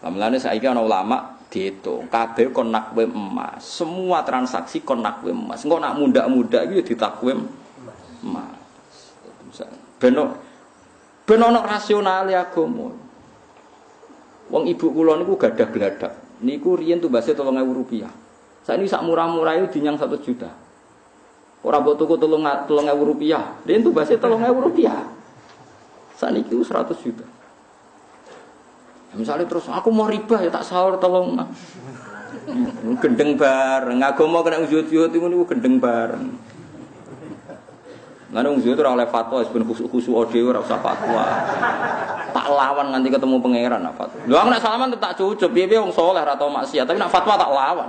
Lamelane 0.00 0.40
saya 0.40 0.60
ana 0.72 0.80
ulama 0.84 1.40
dihitung, 1.48 2.08
kabeh 2.12 2.52
kon 2.52 2.72
nakwim 2.72 3.12
emas. 3.12 3.64
Semua 3.64 4.24
transaksi 4.24 4.80
kon 4.84 5.00
nakwim 5.04 5.36
emas. 5.36 5.64
Engko 5.64 5.80
nak 5.80 5.96
muda-muda 5.96 6.64
iki 6.64 6.80
ya 6.80 6.82
ditakwim 6.84 7.44
emas. 8.24 8.60
Beno 10.00 10.36
beno 11.24 11.44
ono 11.48 11.60
rasional 11.64 12.28
agama. 12.28 12.88
Wong 14.52 14.64
ibu 14.68 14.92
kula 14.92 15.16
niku 15.16 15.40
gadah 15.40 15.68
gladak. 15.72 16.12
Niku 16.44 16.76
riyen 16.76 17.00
tumbase 17.00 17.32
3000 17.32 17.64
rupiah. 17.72 18.12
Saat 18.64 18.80
ini 18.80 18.88
sak 18.88 19.04
murah-murah 19.04 19.56
itu 19.60 19.80
dinyang 19.80 19.96
1 19.96 20.20
juta. 20.20 20.52
Orang 21.64 21.80
buat 21.80 21.96
tuku 21.96 22.20
tolong 22.20 22.44
tolong 22.68 22.92
rupiah, 23.00 23.56
dia 23.64 23.80
itu 23.80 23.88
bahasa 23.88 24.20
tolong 24.20 24.44
ewu 24.44 24.68
rupiah. 24.68 25.00
Saat 26.24 26.40
itu 26.40 26.64
100 26.64 27.04
juta. 27.04 27.24
Ya, 29.12 29.14
misalnya 29.20 29.44
terus 29.44 29.68
aku 29.68 29.92
mau 29.92 30.08
riba 30.08 30.40
ya 30.40 30.48
tak 30.48 30.64
sahur 30.64 30.96
tolong. 30.96 31.36
Gendeng 33.04 33.36
bareng, 33.36 34.00
mau 34.00 34.40
kena 34.40 34.64
ujut-ujut 34.64 35.12
itu 35.12 35.20
niku 35.20 35.44
gendeng 35.44 35.76
bareng. 35.76 36.32
Mana 38.32 38.48
ujut 38.56 38.72
itu 38.72 38.80
oleh 38.80 39.04
fatwa, 39.04 39.44
khusus 39.44 39.84
khusus 39.84 40.10
audio 40.16 40.48
ora 40.48 40.64
usah 40.64 40.80
fatwa. 40.80 41.24
tak 42.34 42.50
lawan 42.50 42.90
nganti 42.90 43.08
ketemu 43.12 43.36
pangeran 43.38 43.84
apa. 43.84 44.10
Lho 44.26 44.34
aku 44.34 44.48
nek 44.50 44.64
salaman 44.64 44.90
tak 44.96 45.14
cucup, 45.14 45.54
piye-piye 45.54 45.78
wong 45.78 45.94
saleh 45.94 46.24
ora 46.24 46.34
tau 46.34 46.50
maksiat, 46.50 46.88
tapi 46.88 46.98
nek 46.98 47.12
fatwa 47.12 47.38
tak 47.38 47.52
lawan. 47.52 47.88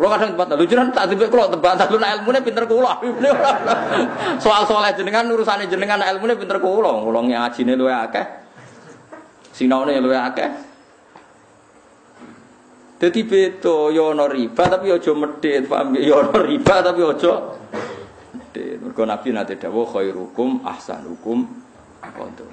Kulo 0.00 0.16
kadang 0.16 0.32
tempat 0.32 0.56
lho 0.56 0.64
jenengan 0.64 0.96
tak 0.96 1.12
tipe 1.12 1.28
kulo 1.28 1.52
tebak 1.52 1.76
lu 1.92 2.00
nek 2.00 2.24
ilmune 2.24 2.40
pinter 2.40 2.64
kulo. 2.64 2.88
Soal 4.40 4.64
saleh 4.64 4.96
jenengan 4.96 5.28
urusane 5.28 5.68
jenengan 5.68 6.00
ilmune 6.00 6.40
pinter 6.40 6.56
kulo. 6.56 7.04
Kulo 7.04 7.20
ngajine 7.28 7.76
luwe 7.76 7.92
akeh. 7.92 8.24
Sinaune 9.52 9.92
luwe 10.00 10.16
akeh. 10.16 10.48
Dadi 12.96 13.20
beda 13.28 13.92
ya 13.92 14.16
ana 14.16 14.24
riba 14.24 14.64
tapi 14.72 14.88
aja 14.88 15.12
medhit, 15.12 15.68
paham 15.68 15.92
ya 15.92 16.16
ana 16.16 16.48
riba 16.48 16.74
tapi 16.80 17.00
aja 17.04 17.32
medhit. 18.32 18.80
Mergo 18.80 19.04
Nabi 19.04 19.36
nate 19.36 19.60
dawuh 19.60 19.84
khairukum 19.84 20.64
ahsanukum 20.64 21.44
qadar. 22.00 22.48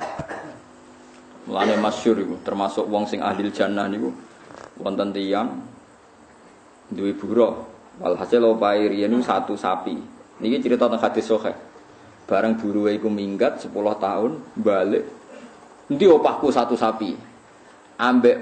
Mulane 1.47 1.79
masyhur 1.79 2.19
iku 2.19 2.43
termasuk 2.43 2.91
wong 2.91 3.07
sing 3.07 3.23
ahli 3.23 3.47
jannah 3.55 3.87
niku 3.87 4.11
wonten 4.83 5.15
tiyang 5.15 5.76
duwe 6.91 7.15
buruh. 7.15 7.65
Walhasil 7.97 8.43
opae 8.45 8.87
riyen 8.93 9.17
satu 9.25 9.57
sapi. 9.57 9.97
Niki 10.37 10.61
cerita 10.61 10.85
tentang 10.85 11.01
hadis 11.01 11.25
sahih. 11.25 11.55
Bareng 12.27 12.59
buruhe 12.59 12.99
iku 12.99 13.09
minggat 13.09 13.63
10 13.63 13.73
tahun 13.73 14.31
balik. 14.59 15.03
Endi 15.89 16.05
opahku 16.05 16.51
satu 16.51 16.75
sapi. 16.75 17.15
Ambek 17.97 18.37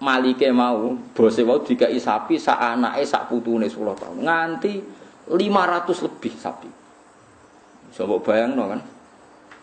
malike 0.00 0.48
mau, 0.50 0.96
bose 1.12 1.44
mau 1.44 1.60
dikai 1.60 2.00
sapi 2.00 2.40
sak 2.40 2.56
anake 2.56 3.04
sak 3.04 3.28
putune 3.30 3.68
10 3.68 3.76
tahun. 3.94 4.16
Nganti 4.24 4.72
500 5.30 6.06
lebih 6.08 6.34
sapi. 6.34 6.70
Coba 7.94 8.16
bayangno 8.24 8.64
kan. 8.74 8.80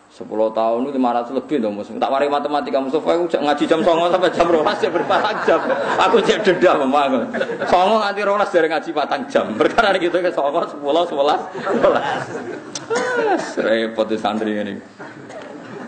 10 0.08 0.24
tahun 0.56 0.88
itu 0.88 0.96
500 0.96 1.36
lebih 1.36 1.60
dong 1.60 1.76
musuh. 1.76 1.92
Tak 2.00 2.08
wari 2.08 2.32
matematika 2.32 2.80
Mustafa 2.80 3.12
aku 3.12 3.28
ngaji 3.28 3.64
jam 3.68 3.84
9 3.84 4.08
sampai 4.08 4.32
jam 4.32 4.48
12 4.48 4.80
ya 4.80 4.90
berpatang 4.90 5.36
jam. 5.44 5.60
Aku 6.00 6.16
cek 6.24 6.48
denda 6.48 6.80
memang. 6.80 7.28
9 7.28 7.68
nganti 7.68 8.20
12 8.24 8.56
dari 8.56 8.68
ngaji 8.72 8.90
patang 8.96 9.22
jam. 9.28 9.52
Perkara 9.52 9.92
gitu 10.00 10.16
ke 10.16 10.32
9 10.32 10.80
10 10.80 10.80
11 10.80 11.12
12. 11.12 13.60
Repot 13.60 14.08
di 14.08 14.16
santri 14.16 14.56
ini. 14.56 14.80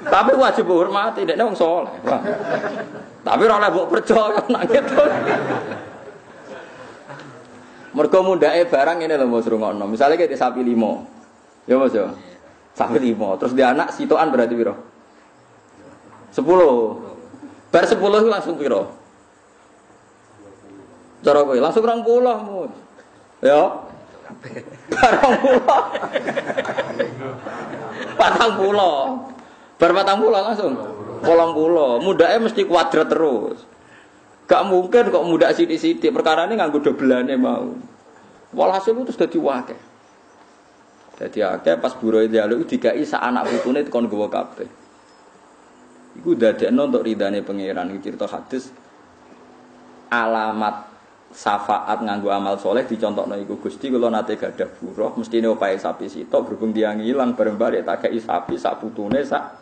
Tapi 0.00 0.33
wajib 0.37 0.65
hormati, 0.69 1.29
dia 1.29 1.37
wong 1.41 1.57
soleh. 1.57 1.93
Tapi 3.21 3.45
ora 3.45 3.61
oleh 3.61 3.69
mbok 3.73 3.87
percaya 3.93 4.41
nak 4.49 4.65
gitu. 4.69 4.97
Mergo 7.93 8.23
mundake 8.23 8.71
barang 8.71 9.03
ini 9.03 9.15
lho 9.19 9.27
Mas 9.27 9.47
rungokno. 9.49 9.85
Misale 9.91 10.15
kayak 10.15 10.39
sapi 10.39 10.62
limo. 10.62 11.05
Ya 11.67 11.77
Mas 11.77 11.93
ya. 11.93 12.07
Sapi 12.81 12.97
limo. 12.97 13.37
Terus 13.37 13.53
dia 13.53 13.77
anak 13.77 13.93
sitoan 13.93 14.33
berarti 14.33 14.57
piro? 14.57 14.73
Sepuluh. 16.33 16.97
Bar 17.69 17.85
sepuluh 17.85 18.25
langsung 18.25 18.57
piro? 18.57 18.97
Cara 21.21 21.45
kowe 21.45 21.61
langsung 21.61 21.85
rong 21.85 22.01
puluh 22.01 22.39
Mus. 22.41 22.73
Ya. 23.45 23.85
Barang 24.89 25.33
pulau. 25.45 25.81
Patang 28.17 28.53
pulau. 28.57 28.97
Bar 29.77 29.91
patang 29.93 30.19
pulau 30.25 30.41
langsung. 30.41 30.73
Polong 31.21 31.53
pulau. 31.53 32.01
Mudaknya 32.01 32.49
mesti 32.49 32.65
kuadrat 32.65 33.13
terus. 33.13 33.61
Gak 34.49 34.65
mungkin 34.65 35.13
kok 35.13 35.27
muda 35.29 35.53
sidik-sidik. 35.53 36.17
Perkara 36.17 36.49
ini 36.49 36.57
nganggo 36.57 36.81
dobelane 36.81 37.37
mau. 37.37 37.77
Walhasil 38.57 38.97
itu 38.97 39.13
sudah 39.13 39.29
diwakil. 39.29 39.90
Jadi 41.21 41.45
akeh 41.45 41.77
pas 41.77 41.93
buruh 42.00 42.25
dialog 42.25 42.65
dikai 42.65 43.05
sak 43.05 43.21
anak 43.21 43.45
putune 43.53 43.85
tekon 43.85 44.09
gowo 44.09 44.33
kabeh. 44.33 44.65
Iku 46.17 46.33
dadekno 46.33 46.89
untuk 46.89 47.05
ridane 47.05 47.45
pangeran 47.45 47.93
iki 47.93 48.09
cerita 48.09 48.25
hadis 48.25 48.73
alamat 50.09 50.91
syafaat 51.31 52.03
nganggo 52.03 52.33
amal 52.35 52.59
soleh 52.59 52.83
dicontohno 52.83 53.39
iku 53.39 53.62
Gusti 53.62 53.87
kula 53.87 54.11
nate 54.11 54.35
gadah 54.35 54.67
buruh 54.83 55.15
mestine 55.15 55.47
opahe 55.47 55.79
sapi 55.79 56.11
sitok 56.11 56.50
berhubung 56.50 56.75
dia 56.75 56.91
ngilang 56.91 57.39
bareng 57.39 57.55
bare 57.55 57.87
tak 57.87 58.11
kei 58.11 58.19
sapi 58.19 58.59
sak 58.59 58.83
putune 58.83 59.23
sak 59.23 59.61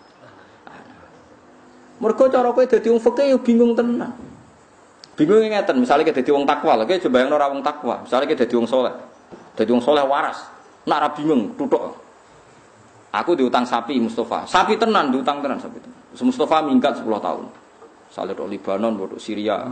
Mergo 1.98 2.30
cara 2.30 2.54
kowe 2.54 2.62
dadi 2.62 2.88
wong 2.94 3.02
fikih 3.02 3.26
yo 3.34 3.38
bingung 3.42 3.74
tenan. 3.74 4.14
Bingung 5.18 5.42
ngeten, 5.42 5.82
misalnya 5.82 6.06
kita 6.06 6.22
dadi 6.22 6.30
wong 6.30 6.46
takwa, 6.46 6.78
lagi 6.78 7.02
coba 7.02 7.26
yang 7.26 7.34
ora 7.34 7.50
wong 7.50 7.58
takwa, 7.58 8.06
misalnya 8.06 8.30
kita 8.30 8.46
dadi 8.46 8.54
wong 8.54 8.70
soleh, 8.70 8.94
dadi 9.58 9.70
wong 9.74 9.82
soleh 9.82 10.06
waras, 10.06 10.46
nak 10.88 10.98
ra 11.04 11.08
bingung, 11.12 11.52
tutuk. 11.54 11.94
Aku 13.12 13.32
diutang 13.36 13.64
sapi 13.64 13.96
Mustafa, 14.00 14.44
sapi 14.44 14.76
tenan 14.76 15.12
diutang 15.12 15.40
tenan 15.40 15.60
sapi 15.60 15.80
tenan. 15.80 15.96
Mustafa 16.18 16.64
minggat 16.64 16.98
10 16.98 17.06
tahun. 17.20 17.44
Misalnya 18.08 18.32
di 18.40 18.44
Libanon, 18.56 18.92
di 18.96 19.20
Syria, 19.20 19.60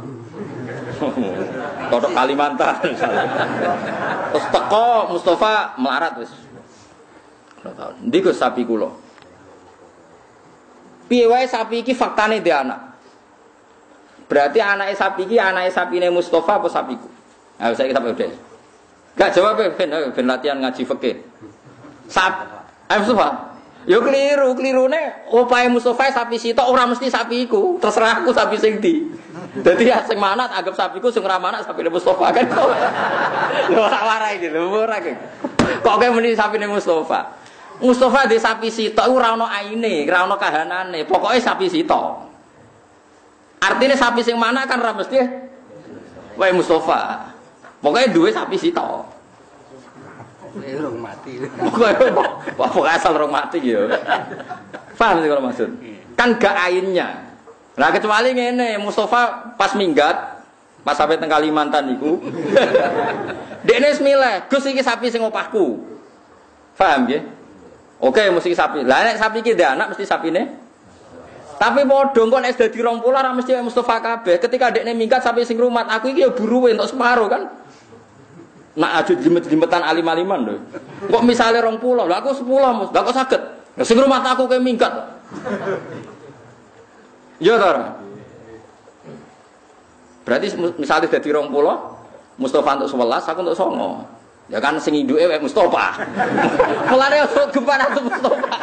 atau 1.88 2.10
Kalimantan. 2.12 2.76
Terus 4.32 4.46
teko 4.52 5.16
Mustafa 5.16 5.72
melarat 5.80 6.20
wis. 6.20 6.32
tahun. 7.64 7.94
Ndi 8.06 8.18
sapi 8.30 8.62
kulo. 8.62 8.92
Piye 11.08 11.26
wae 11.26 11.46
sapi 11.48 11.82
iki 11.82 11.96
faktane 11.96 12.44
di 12.44 12.52
anak. 12.52 12.78
Berarti 14.26 14.58
anak 14.58 14.90
sapi 14.98 15.26
iki 15.26 15.38
anake 15.38 15.70
sapine 15.70 16.10
Mustafa 16.10 16.58
apa 16.58 16.68
sapiku? 16.70 17.06
Nah, 17.56 17.72
saya 17.72 17.88
kita 17.88 18.02
udah. 18.02 18.45
Gak 19.16 19.32
jawab 19.32 19.56
ben, 19.56 19.88
ben 20.12 20.26
latihan 20.28 20.60
ngaji 20.60 20.84
fikih. 20.84 21.16
Sap, 22.06 22.36
ayo 22.92 23.00
Mustafa. 23.00 23.56
Yo 23.86 24.02
keliru, 24.02 24.50
kelirune 24.58 25.30
opahe 25.30 25.70
Mustafa 25.70 26.10
sapi 26.10 26.36
sitok 26.36 26.66
ora 26.66 26.90
mesti 26.90 27.06
sapiku. 27.06 27.78
Terserah 27.78 28.20
aku 28.20 28.34
sapi 28.34 28.58
sing 28.58 28.82
di. 28.82 29.08
Dadi 29.62 29.88
ya 29.88 30.02
sing 30.02 30.18
manat 30.18 30.50
anggap 30.52 30.74
sapiku 30.74 31.08
sing 31.08 31.22
manat 31.22 31.62
sapine 31.62 31.86
Mustafa 31.86 32.34
kan. 32.34 32.44
Lho 33.72 33.80
ora 33.80 34.00
warai 34.02 34.42
iki 34.42 34.50
lho 34.50 34.68
ora 34.68 34.98
Kok 35.80 35.94
kowe 36.02 36.08
muni 36.10 36.34
sapine 36.34 36.66
Mustafa? 36.66 37.40
Mustafa 37.78 38.26
di 38.26 38.42
sapi 38.42 38.68
sitok 38.74 39.06
ora 39.06 39.38
ono 39.38 39.46
aine, 39.46 40.02
ora 40.10 40.26
ono 40.26 40.34
kahanane. 40.34 41.06
Pokoke 41.06 41.38
sapi 41.38 41.70
sitok. 41.70 42.26
Artinya 43.62 43.94
sapi 43.94 44.20
sing 44.26 44.34
mana 44.34 44.66
kan 44.66 44.82
ra 44.82 44.98
mesti 44.98 45.14
wae 46.34 46.50
Mustafa. 46.50 47.35
Pokoknya 47.86 48.10
dua 48.10 48.34
sapi 48.34 48.58
sito. 48.58 49.06
Rong 50.58 50.98
mati. 50.98 51.38
Pokoknya 52.58 52.98
asal 52.98 53.14
rong 53.14 53.30
mati 53.30 53.62
ya. 53.62 53.86
Paham 54.98 55.22
sih 55.22 55.30
kalau 55.30 55.46
maksud? 55.46 55.70
Kan 56.18 56.34
gak 56.34 56.66
ainnya. 56.66 57.30
Nah 57.78 57.94
kecuali 57.94 58.34
ngene, 58.34 58.82
Mustafa 58.82 59.54
pas 59.54 59.70
minggat, 59.78 60.18
pas 60.82 60.98
sampai 60.98 61.14
teng 61.14 61.30
Kalimantan 61.30 61.94
iku. 61.94 62.18
Dekne 63.68 63.94
milih, 64.02 64.50
Gus 64.50 64.66
iki 64.66 64.82
sapi 64.82 65.06
sing 65.06 65.22
opahku. 65.22 65.78
Paham 66.74 67.06
ya? 67.06 67.22
Oke, 68.02 68.26
mesti 68.34 68.50
sapi. 68.50 68.82
Lah 68.82 69.06
nek 69.06 69.22
sapi 69.22 69.46
iki 69.46 69.54
anak 69.62 69.94
mesti 69.94 70.02
sapine 70.02 70.66
tapi 71.56 71.88
padha 71.88 72.20
kok 72.20 72.40
nek 72.44 72.52
dadi 72.52 72.78
20 72.84 73.00
ora 73.08 73.32
mesti 73.32 73.56
Mustafa 73.64 73.96
kabeh. 74.04 74.36
Ketika 74.36 74.68
dekne 74.68 74.92
minggat 74.92 75.24
sampai 75.24 75.48
sing 75.48 75.56
rumat, 75.56 75.88
aku 75.88 76.12
iki 76.12 76.20
ya 76.20 76.28
buru 76.28 76.68
untuk 76.68 76.84
separo 76.84 77.32
kan. 77.32 77.48
Nak 78.76 78.90
aju 79.02 79.12
jimet-jimetan 79.16 79.80
alim-aliman 79.80 80.40
lho. 80.44 80.56
Kok 81.08 81.22
misale 81.24 81.64
20, 81.64 81.80
lho 81.80 82.12
aku 82.12 82.30
10 82.36 82.44
Mus. 82.44 82.90
Lah? 82.92 83.02
Lah 83.76 83.84
sing 83.84 83.96
rumat 83.96 84.20
aku 84.24 84.44
kayak 84.48 84.60
minggat. 84.60 84.92
Ya 87.40 87.56
ta 87.56 88.00
Berarti 90.26 90.46
misalnya 90.76 91.08
dadi 91.08 91.28
20, 91.32 91.48
Mustafa 92.36 92.70
untuk 92.76 92.90
11, 92.92 93.30
aku 93.32 93.40
untuk 93.46 93.56
9. 93.56 94.16
Ya 94.46 94.62
kan 94.62 94.78
sing 94.78 94.94
induke 94.94 95.26
wae 95.26 95.42
Mustofa. 95.42 95.98
Mulane 96.90 97.26
gempa 97.50 97.74
atau 97.82 98.02
Mustofa. 98.06 98.56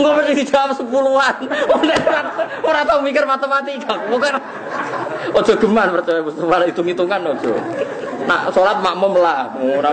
Engko 0.00 0.10
mesti 0.16 0.32
dijawab 0.40 0.72
sepuluhan. 0.72 1.34
Ora 2.68 2.80
tau 2.88 3.04
mikir 3.04 3.28
matematika. 3.28 4.08
Bukan 4.08 4.32
ojo 5.36 5.52
geman 5.60 5.92
percaya 5.92 6.24
Mustofa 6.24 6.64
hitung-hitungan 6.64 7.20
ojo. 7.28 7.52
Nak 8.28 8.54
salat 8.54 8.78
makmum 8.80 9.18
lah, 9.18 9.52
ora 9.58 9.90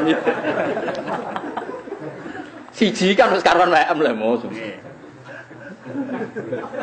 Siji 2.80 3.12
kan 3.12 3.36
wis 3.36 3.44
karuan 3.44 3.74
wae 3.76 3.84
lah 3.84 4.14
mos. 4.16 4.46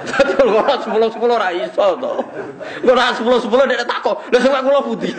Dadi 0.07 0.33
ora 0.45 0.75
10 0.77 0.93
10 0.93 1.25
ora 1.25 1.49
iso 1.57 1.87
to. 1.97 2.13
Ora 2.85 3.15
10 3.15 3.25
10 3.25 3.71
nek 3.71 3.81
takok. 3.87 4.17
Lah 4.29 4.41
sing 4.43 4.53
kula 4.53 4.81
pundi? 4.85 5.11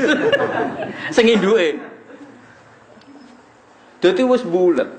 Sing 1.10 1.26
induke. 1.26 1.82
Jadi 4.04 4.22
wis 4.22 4.44
bulat. 4.46 4.90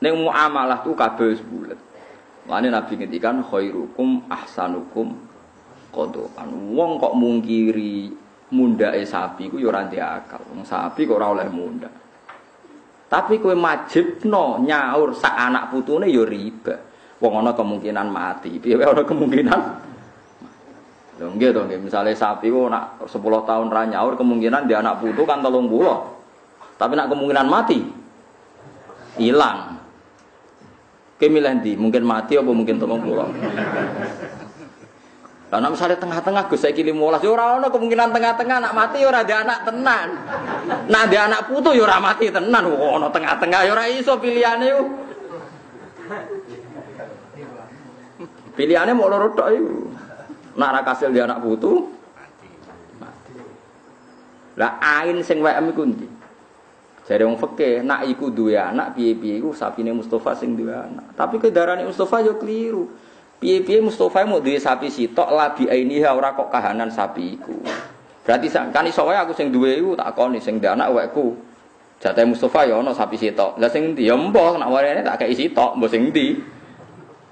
Neng 0.00 0.14
muamalah 0.22 0.80
tuh 0.86 0.94
kabeh 0.94 1.34
wis 1.34 1.42
bulat. 1.42 1.78
Mane 2.46 2.70
Nabi 2.70 3.02
ngendikan 3.02 3.42
khairukum 3.42 4.30
ahsanukum 4.30 5.18
kodokan. 5.90 6.48
Wong 6.70 7.02
kok 7.02 7.14
mungkiri 7.18 8.14
mundake 8.50 9.06
sapi 9.06 9.50
ku 9.50 9.56
ya 9.58 9.70
ora 9.70 9.86
akal. 9.86 10.42
Wong 10.50 10.66
sapi 10.66 11.06
kok 11.06 11.18
ora 11.18 11.34
oleh 11.34 11.48
munda. 11.50 11.90
Tapi 13.10 13.42
kowe 13.42 13.54
no 14.30 14.62
nyaur 14.62 15.10
sak 15.18 15.34
anak 15.34 15.74
putune 15.74 16.06
ya 16.06 16.22
riba. 16.22 16.74
Wong 17.18 17.32
ana 17.42 17.50
kemungkinan 17.54 18.06
mati. 18.06 18.58
Piye 18.62 18.78
ana 18.78 19.02
kemungkinan 19.02 19.60
Lho 21.20 21.36
nggih 21.36 21.52
to 21.52 21.68
misale 21.84 22.16
sapi 22.16 22.48
ku 22.48 22.72
nak 22.72 23.04
10 23.04 23.12
tahun 23.20 23.68
ra 23.68 23.84
nyaur 23.84 24.16
kemungkinan 24.16 24.64
dia 24.64 24.80
anak 24.80 25.04
putu 25.04 25.28
kan 25.28 25.44
30. 25.44 25.68
Tapi 26.80 26.92
nak 26.96 27.12
kemungkinan 27.12 27.44
mati 27.44 27.84
hilang. 29.20 29.76
Ndi? 31.20 31.76
Mungkin 31.76 32.00
mati 32.08 32.40
apa 32.40 32.48
mungkin 32.48 32.80
30? 32.80 32.88
Karena 35.50 35.66
misalnya 35.66 35.98
tengah-tengah 35.98 36.46
Gus 36.46 36.62
kili 36.62 36.94
mulas, 36.94 37.18
ya 37.26 37.34
ora 37.34 37.58
ono 37.58 37.74
kemungkinan 37.74 38.14
tengah-tengah 38.14 38.56
anak 38.62 38.70
mati 38.70 39.02
ya 39.02 39.10
ora 39.10 39.26
ada 39.26 39.34
anak 39.42 39.58
tenan. 39.66 40.08
Nah 40.86 41.00
ada 41.10 41.18
anak 41.26 41.50
putu 41.50 41.74
ya 41.74 41.82
ora 41.90 41.98
mati 41.98 42.30
tenan. 42.30 42.70
Wah, 42.70 43.02
ono 43.02 43.10
tengah-tengah 43.10 43.66
ya 43.66 43.74
ora 43.74 43.90
iso 43.90 44.14
pilihane 44.22 44.66
yo. 44.70 44.80
Pilihannya 48.54 48.94
mau 48.94 49.10
loro 49.10 49.34
tok 49.34 49.48
iku. 49.50 49.90
Nak 50.54 50.70
ra 50.70 50.80
kasil 50.86 51.10
dia 51.10 51.26
anak 51.26 51.42
putu 51.42 51.90
mati. 53.02 53.42
Lah 54.54 54.78
ain 54.78 55.18
sing 55.26 55.42
WM 55.42 55.74
iku 55.74 55.82
ndi? 55.82 56.06
Jare 57.10 57.26
wong 57.26 57.42
fikih, 57.42 57.82
nak 57.82 58.06
iku 58.06 58.30
duwe 58.30 58.54
anak 58.54 58.94
piye-piye 58.94 59.42
iku 59.42 59.50
sapine 59.50 59.90
Mustafa 59.90 60.38
sing 60.38 60.54
duwe 60.54 60.70
anak. 60.70 61.10
Tapi 61.18 61.42
kedarane 61.42 61.82
Mustafa 61.82 62.22
yo 62.22 62.38
keliru. 62.38 62.86
Piye-piye 63.40 63.80
Mustafa 63.80 64.28
mau 64.28 64.36
duwe 64.36 64.60
sapi 64.60 64.92
sitok 64.92 65.32
labi 65.32 65.64
ainiha 65.64 66.12
ora 66.12 66.36
kok 66.36 66.52
kahanan 66.52 66.92
sapi 66.92 67.40
iku. 67.40 67.56
Berarti 68.20 68.52
kan 68.52 68.84
iso 68.84 69.00
wae 69.08 69.16
aku 69.16 69.32
sing 69.32 69.48
duwe 69.48 69.80
iku 69.80 69.96
tak 69.96 70.12
koni 70.12 70.36
sing 70.36 70.60
ndek 70.60 70.76
anak 70.76 70.92
wekku. 70.92 71.40
Jatah 72.04 72.24
Mustafa 72.28 72.68
ya 72.68 72.76
ana 72.76 72.92
sapi 72.92 73.16
sitok. 73.16 73.56
Lah 73.56 73.72
sing 73.72 73.96
ndi 73.96 74.12
ya 74.12 74.16
mbah 74.16 74.60
nak 74.60 74.68
warene 74.68 75.00
tak 75.00 75.24
kei 75.24 75.32
sitok, 75.32 75.72
mbah 75.80 75.88
sing 75.88 76.12
ndi? 76.12 76.36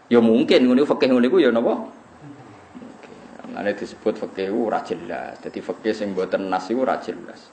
Ya 0.08 0.24
mungkin 0.24 0.64
ngono 0.64 0.88
fikih 0.88 1.12
ngono 1.12 1.28
iku 1.28 1.38
ya 1.44 1.52
napa? 1.52 1.76
Mane 3.52 3.76
disebut 3.76 4.16
fikih 4.16 4.48
ora 4.48 4.80
jelas. 4.80 5.36
Dadi 5.44 5.60
fikih 5.60 5.92
sing 5.92 6.16
mboten 6.16 6.48
nas 6.48 6.72
iku 6.72 6.88
ora 6.88 6.96
jelas. 7.04 7.52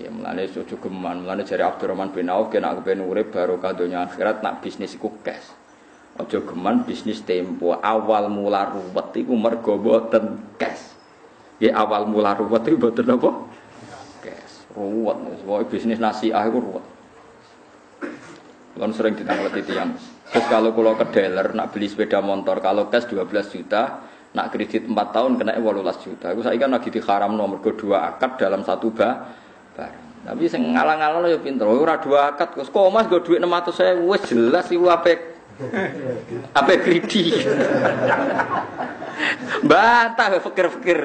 Ya 0.00 0.08
mulane 0.08 0.48
cucu 0.48 0.80
geman, 0.80 1.28
mulane 1.28 1.44
jare 1.44 1.68
Abdurrahman 1.68 2.16
bin 2.16 2.32
Auf 2.32 2.48
kena 2.48 2.72
aku 2.72 2.88
pengen 2.88 3.04
urip 3.04 3.28
barokah 3.28 3.76
donya 3.76 4.08
akhirat 4.08 4.40
nak 4.40 4.64
bisnis 4.64 4.96
iku 4.96 5.12
cash. 5.20 5.59
Aja 6.18 6.42
geman 6.42 6.82
bisnis 6.82 7.22
tempo 7.22 7.78
awal 7.78 8.26
mula 8.26 8.66
ruwet 8.72 9.14
iku 9.14 9.38
mergo 9.38 9.78
boten 9.78 10.42
cash. 10.58 10.96
Ya 11.62 11.78
awal 11.78 12.10
mula 12.10 12.34
ruwet 12.34 12.66
iku 12.66 12.90
boten 12.90 13.06
apa? 13.06 13.30
Cash. 14.24 14.66
Ruwet 14.74 15.18
wis 15.30 15.42
bisnis 15.70 16.02
nasiah 16.02 16.42
iku 16.50 16.58
ruwet. 16.58 16.86
Kan 18.74 18.90
sering 18.96 19.14
ditangleti 19.14 19.62
tiyang. 19.70 19.94
Terus 20.30 20.46
kalau 20.46 20.72
kalau 20.72 20.94
ke 20.94 21.06
dealer 21.10 21.52
nak 21.52 21.74
beli 21.74 21.90
sepeda 21.90 22.22
motor 22.22 22.62
kalau 22.62 22.86
cash 22.86 23.10
12 23.10 23.28
juta, 23.50 24.02
nak 24.30 24.54
kredit 24.54 24.86
4 24.86 24.94
tahun 24.94 25.32
kena 25.36 25.58
18 25.58 26.06
juta. 26.06 26.26
Aku 26.30 26.40
saya 26.46 26.54
kan 26.54 26.70
lagi 26.70 26.88
diharam 26.88 27.34
nomor 27.34 27.58
kedua 27.58 28.14
akad 28.14 28.38
dalam 28.38 28.62
satu 28.62 28.94
ba 28.94 29.26
barang. 29.74 30.10
Tapi 30.20 30.44
sing 30.52 30.76
ngalang-alang 30.76 31.32
ya 31.32 31.40
pinter. 31.40 31.64
Ora 31.64 31.96
dua 31.96 32.36
akad 32.36 32.52
kok 32.52 32.68
Mas 32.92 33.08
go 33.08 33.24
dhuwit 33.24 33.40
600 33.40 33.72
saya 33.72 33.92
wis 33.96 34.22
jelas 34.28 34.68
iku 34.68 34.92
apik 34.92 35.39
apa 36.56 36.72
kriti? 36.80 37.44
Bantah 39.60 40.40
fikir-fikir. 40.40 40.98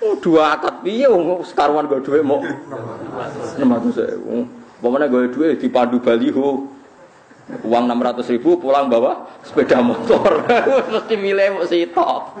Oh, 0.00 0.16
dua 0.16 0.56
akad 0.56 0.80
piye 0.80 1.04
wong 1.08 1.44
sekaruan 1.44 1.84
gue 1.84 2.00
dhuwit 2.00 2.24
mau 2.24 2.40
600.000. 2.40 4.80
Pemene 4.80 5.06
gue 5.12 5.28
dhuwit 5.28 5.60
dipandu 5.60 6.00
baliho. 6.00 6.72
Uang 7.66 7.84
600 7.90 8.30
ribu 8.32 8.62
pulang 8.62 8.88
bawa 8.88 9.26
sepeda 9.42 9.82
motor. 9.82 10.46
Mesti 10.94 11.14
milih 11.18 11.58
mau 11.58 11.66
sitok. 11.66 12.38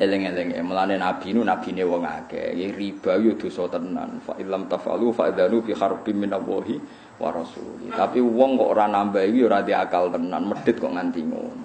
Eleng-eleng 0.00 0.56
ya, 0.56 0.64
melane 0.64 0.96
nabi 0.96 1.36
nu 1.36 1.44
nabi 1.44 1.76
ne 1.76 1.84
wong 1.84 2.08
akeh. 2.08 2.56
Ya 2.56 2.72
riba 2.72 3.20
yo 3.20 3.36
dosa 3.36 3.68
tenan. 3.68 4.16
Fa 4.24 4.32
illam 4.40 4.64
tafalu 4.64 5.12
fa 5.12 5.28
idzanu 5.28 5.60
fi 5.60 5.76
harbin 5.76 6.16
min 6.16 6.32
Allahi 6.32 6.80
wa 7.20 7.28
rasuli. 7.28 7.92
Tapi 7.92 8.16
wong 8.16 8.56
kok 8.56 8.68
ora 8.72 8.88
nambah 8.88 9.20
iki 9.28 9.44
ora 9.44 9.60
di 9.60 9.76
akal 9.76 10.08
tenan, 10.08 10.48
medit 10.48 10.80
kok 10.80 10.88
nganti 10.88 11.20
ngono. 11.20 11.64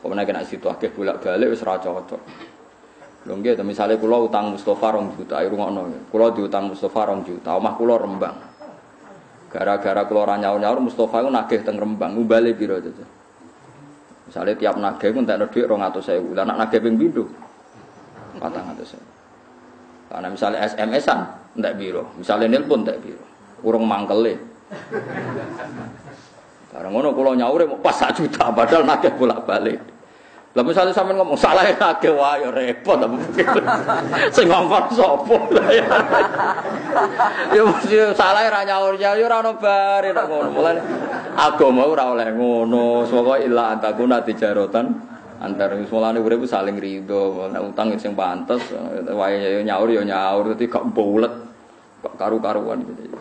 Pemene 0.00 0.24
situ 0.48 0.64
akeh 0.64 0.96
bolak-balik 0.96 1.52
wis 1.52 1.60
ora 1.60 1.76
cocok. 1.76 2.22
Lho 3.26 3.34
nggih, 3.36 3.58
misale 3.66 3.98
kula 3.98 4.22
utang 4.22 4.54
Mustofa 4.54 4.94
rong 4.94 5.18
juta, 5.18 5.42
ayo 5.42 5.50
rungokno. 5.50 6.08
Kula 6.08 6.30
diutang 6.30 6.70
Mustofa 6.70 7.10
rong 7.10 7.26
juta, 7.26 7.58
omah 7.58 7.74
kula 7.74 7.98
Rembang. 7.98 8.38
Gara-gara 9.50 10.06
kula 10.06 10.30
ora 10.30 10.34
nyaur-nyaur 10.38 10.78
Mustofa 10.78 11.20
iku 11.20 11.30
nagih 11.34 11.60
teng 11.66 11.74
Rembang, 11.74 12.14
umbale 12.14 12.54
piro 12.54 12.78
to? 12.78 13.15
Misalnya 14.36 14.52
tiap 14.60 14.76
pun 15.16 15.24
tak 15.24 15.40
ada 15.40 15.48
duit 15.48 15.64
rong 15.64 15.80
atau 15.80 15.96
saya 15.96 16.20
udah 16.20 16.44
nak 16.44 16.68
nagih 16.68 16.84
ping 16.84 17.00
atau 18.36 18.84
saya. 18.84 19.00
Karena 20.12 20.28
misalnya 20.28 20.60
SMS-an 20.60 21.20
ndak 21.56 21.80
biro, 21.80 22.04
misalnya 22.20 22.52
nelpon 22.52 22.84
ndak 22.84 23.00
biro, 23.00 23.24
urung 23.64 23.88
mangkele. 23.88 24.36
Karena 26.68 26.88
ngono 26.92 27.16
kalau 27.16 27.32
nyaure 27.32 27.64
pas 27.80 27.96
juta, 28.12 28.52
padahal 28.52 28.84
nagih 28.84 29.16
bolak 29.16 29.40
balik. 29.48 29.80
Lah 30.56 30.64
misalnya 30.64 30.88
sampean 30.88 31.20
ngomong 31.20 31.36
salah 31.36 31.68
nagih 31.68 32.16
wae 32.16 32.40
ya 32.40 32.48
repot 32.48 32.96
apa 32.96 33.12
Sing 34.34 34.48
ngomong 34.48 34.88
sapa 34.88 35.36
ya. 35.68 35.84
Ya 37.52 37.60
mesti 37.60 37.96
salah 38.16 38.48
ra 38.48 38.64
nyaur 38.64 38.96
ya 38.96 39.12
ora 39.20 39.44
ono 39.44 39.52
bare 39.60 40.16
nek 40.16 40.24
ngono. 40.24 40.48
Mulane 40.48 40.80
agama 41.36 41.84
ora 41.84 42.08
oleh 42.08 42.32
ngono. 42.32 43.04
Saka 43.04 43.36
ila 43.44 43.76
antakuna 43.76 44.24
tijarotan 44.24 44.96
antar 45.44 45.76
mulane 45.76 46.24
urip 46.24 46.48
saling 46.48 46.80
rido. 46.80 47.52
Nek 47.52 47.60
utang 47.60 47.92
sing 48.00 48.16
pantes 48.16 48.64
wae 49.12 49.60
nyaur 49.60 49.92
ya 49.92 50.08
nyaur 50.08 50.56
dadi 50.56 50.72
gak 50.72 50.88
bulet. 50.88 51.36
Kok 52.00 52.16
karu-karuan 52.16 52.80
gitu. 52.80 53.12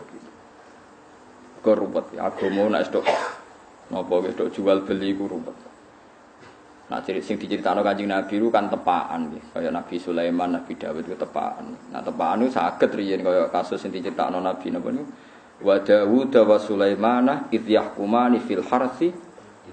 Korupet 1.60 2.15
agama 2.15 2.80
nek 2.80 2.88
stok 2.88 3.04
napa 3.91 4.24
wis 4.24 4.39
jual 4.56 4.88
beli 4.88 5.12
ku 5.12 5.28
ruwet. 5.28 5.74
Nah, 6.86 7.02
cerita 7.02 7.34
sing 7.34 7.41
diceritakan 7.41 7.82
kanjeng 7.82 8.13
Nabi 8.13 8.38
itu 8.38 8.54
kan 8.54 8.69
tepaan, 8.69 9.34
gitu. 9.34 9.58
kayak 9.58 9.74
Nabi 9.74 9.95
Sulaiman, 9.98 10.54
Nabi 10.54 10.78
Dawud 10.78 11.02
itu 11.02 11.17
tepaan. 11.17 11.65
Nah, 11.89 11.98
tepaan 12.06 12.45
itu 12.45 12.54
sakit 12.54 12.89
riyen 12.93 13.26
kayak 13.26 13.50
kasus 13.50 13.82
yang 13.89 13.98
diceritakan 13.98 14.38
Nabi 14.38 14.69
Nabi 14.69 15.02
itu. 15.02 15.06
Wa 15.65 15.82
Dawud 15.82 16.30
wa 16.30 16.58
Sulaiman 16.62 17.50
idh 17.50 17.65
yahkumani 17.65 18.38
fil 18.43 18.62
harsi 18.62 19.10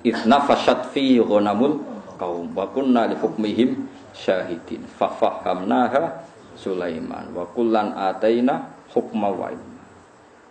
idh 0.00 0.24
nafashat 0.24 0.88
fi 0.94 1.20
ghanamul 1.20 1.84
kaum 2.16 2.54
wa 2.54 2.70
kunna 2.70 3.10
li 3.10 3.18
hukmihim 3.18 3.90
syahidin 4.14 4.86
fa 4.86 5.10
fahamnaha 5.10 6.22
Sulaiman 6.54 7.34
wa 7.34 7.44
kullan 7.50 7.92
ataina 7.98 8.72
hukma 8.94 9.28
wa 9.34 9.50
ilma. 9.50 9.82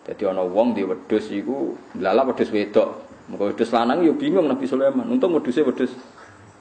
Jadi 0.03 0.27
ana 0.27 0.43
wong 0.43 0.75
di 0.75 0.83
wedhus 0.83 1.31
iku 1.31 1.77
lala 2.01 2.27
wedhus 2.27 2.51
wedok. 2.51 3.07
Muga 3.31 3.53
wedhus 3.53 3.71
lanang 3.71 4.03
yo 4.03 4.11
bingung 4.17 4.51
Nabi 4.51 4.67
Sulaiman. 4.67 5.07
Untung 5.07 5.31
wedhuse 5.37 5.63
wedhus 5.63 5.93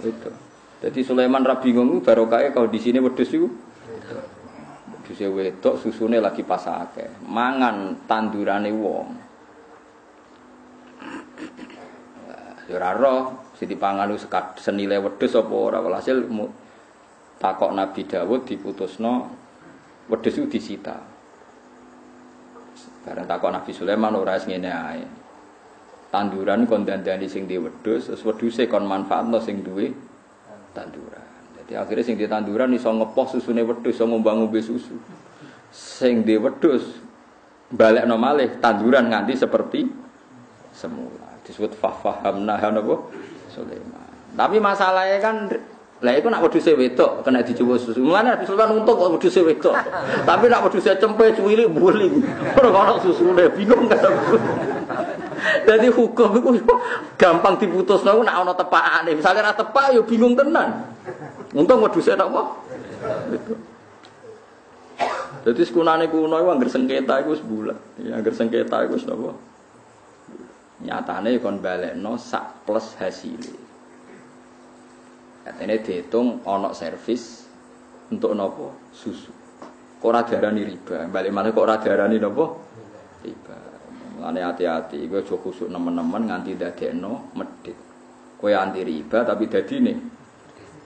itu. 0.05 0.31
Jadi 0.81 1.01
Sulaiman 1.05 1.45
ra 1.45 1.61
bingung 1.61 2.01
barokah 2.01 2.41
kalau 2.57 2.69
di 2.73 2.81
sini 2.81 2.97
wedhus 3.01 3.29
iku. 3.33 3.49
Wedhus 4.97 5.21
wedok 5.21 5.75
susune 5.77 6.17
lagi 6.17 6.41
pasake. 6.41 7.21
Mangan 7.29 8.09
tandurane 8.09 8.73
wong. 8.73 9.09
Ya 12.71 12.79
ora 12.79 12.95
roh 12.95 13.51
sing 13.59 13.67
dipangan 13.67 14.09
senilai 14.57 15.03
wedhus 15.03 15.35
apa 15.35 15.53
ora 15.53 15.79
walhasil 15.83 16.23
takok 17.43 17.75
Nabi 17.75 18.07
Dawud 18.07 18.47
diputusno 18.47 19.13
wedhus 20.09 20.39
itu 20.39 20.47
disita. 20.49 20.97
Bareng 23.05 23.27
takok 23.29 23.51
Nabi 23.53 23.71
Sulaiman 23.75 24.17
ora 24.17 24.39
ngene 24.41 24.71
ae 24.71 25.03
tanduran 26.11 26.66
kon 26.66 26.83
dandani 26.83 27.31
sing 27.31 27.46
di 27.46 27.57
wedhus, 27.57 28.11
terus 28.11 28.23
wedhuse 28.27 28.66
kon 28.66 28.85
manfaatno 28.85 29.38
sing 29.38 29.62
duwe 29.62 29.94
tanduran. 30.75 31.27
Jadi 31.62 31.73
akhirnya 31.79 32.05
sing 32.05 32.16
di 32.18 32.27
tanduran 32.27 32.75
iso 32.75 32.90
ngepoh 32.90 33.27
susune 33.31 33.62
wedhus, 33.62 33.94
iso 33.94 34.05
ngombang-ngombe 34.11 34.61
susu. 34.61 34.99
Sing 35.70 36.27
di 36.27 36.35
wedhus 36.35 36.99
balekno 37.70 38.18
malih 38.18 38.59
tanduran 38.59 39.07
nganti 39.07 39.38
seperti 39.38 39.87
semula. 40.75 41.38
Disebut 41.46 41.79
fahamna 41.79 42.59
napa 42.59 42.94
Sulaiman. 43.51 44.11
Tapi 44.35 44.57
masalahnya 44.62 45.18
kan 45.18 45.37
lah 46.01 46.17
itu 46.17 46.33
nak 46.33 46.41
wedhus 46.41 46.65
wedok 46.65 47.21
kena 47.21 47.45
dicoba 47.45 47.77
susu. 47.77 48.01
Mulane 48.01 48.33
Nabi 48.33 48.49
Sulaiman 48.49 48.81
untung 48.81 48.97
kok 48.97 49.21
wedhus 49.21 49.37
wedok. 49.37 49.77
Tapi 50.29 50.45
nak 50.49 50.65
wedhus 50.65 50.89
cempe 50.89 51.25
cuwili 51.37 51.69
buling. 51.69 52.25
Ora 52.57 52.69
ono 52.73 52.95
susune 53.05 53.45
bingung 53.53 53.85
kan. 53.85 54.09
Jadi 55.69 55.93
hukum 55.97 56.57
itu 56.57 56.75
gampang 57.21 57.61
diputus 57.61 58.01
nang 58.01 58.25
nak 58.25 58.33
ana 58.33 58.57
tepakane. 58.57 59.13
Misale 59.13 59.45
ra 59.45 59.53
tepak 59.53 59.93
ya 59.93 60.01
bingung 60.01 60.33
tenan. 60.33 60.89
Untung 61.53 61.85
wedhuse 61.85 62.17
napa? 62.17 62.49
Itu. 63.37 63.53
Jadi 65.41 65.61
sekunane 65.69 66.09
kuno 66.09 66.37
iku 66.41 66.49
angger 66.49 66.73
sengketa 66.73 67.21
iku 67.21 67.37
wis 67.37 67.45
bulat. 67.45 67.77
Ya 68.01 68.17
angger 68.17 68.33
sengketa 68.33 68.89
iku 68.89 68.97
wis 68.97 69.05
napa? 69.05 69.37
Nyatane 70.81 71.37
kon 71.45 71.61
balekno 71.61 72.17
sak 72.17 72.65
plus 72.65 72.97
hasilnya. 72.97 73.69
Katanya 75.40 75.81
dihitung 75.81 76.44
onok 76.44 76.76
servis 76.76 77.48
untuk 78.12 78.37
nopo 78.37 78.92
susu. 78.92 79.33
Kok 80.00 80.09
ora 80.09 80.20
diarani 80.24 80.64
riba? 80.64 81.09
Balik 81.09 81.33
mana 81.33 81.48
kok 81.48 81.64
ora 81.64 81.81
diarani 81.81 82.16
nopo? 82.20 82.44
Riba. 83.24 83.57
Mulane 84.20 84.40
hati-hati, 84.44 85.09
gue 85.09 85.24
aja 85.24 85.33
khusuk 85.33 85.72
nemen-nemen 85.72 86.29
nganti 86.29 86.53
dadekno 86.53 87.33
medhit. 87.33 87.76
Kowe 88.37 88.53
anti 88.53 88.85
riba 88.85 89.24
tapi 89.24 89.48
dadine 89.48 89.92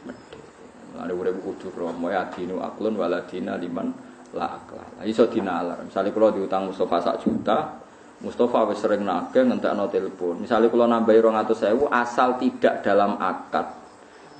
medhit. 0.06 0.46
Mulane 0.94 1.12
urip 1.14 1.36
kudu 1.42 1.74
romo 1.74 2.14
ya 2.14 2.30
dinu 2.30 2.62
aklun 2.62 2.94
waladina 2.94 3.58
liman 3.58 3.90
la 4.38 4.54
akla. 4.54 5.02
Lah 5.02 5.06
iso 5.06 5.26
dinalar. 5.26 5.82
Misale 5.82 6.14
kula 6.14 6.30
diutang 6.30 6.70
Mustafa 6.70 7.02
sak 7.02 7.26
juta, 7.26 7.82
Mustafa 8.22 8.70
wis 8.70 8.78
sering 8.78 9.02
nagih 9.02 9.50
ngentekno 9.50 9.90
telepon. 9.90 10.38
Misalnya 10.42 10.70
kula 10.70 10.86
nambahi 10.86 11.18
200.000 11.18 11.90
asal 11.90 12.38
tidak 12.38 12.86
dalam 12.86 13.18
akad 13.18 13.83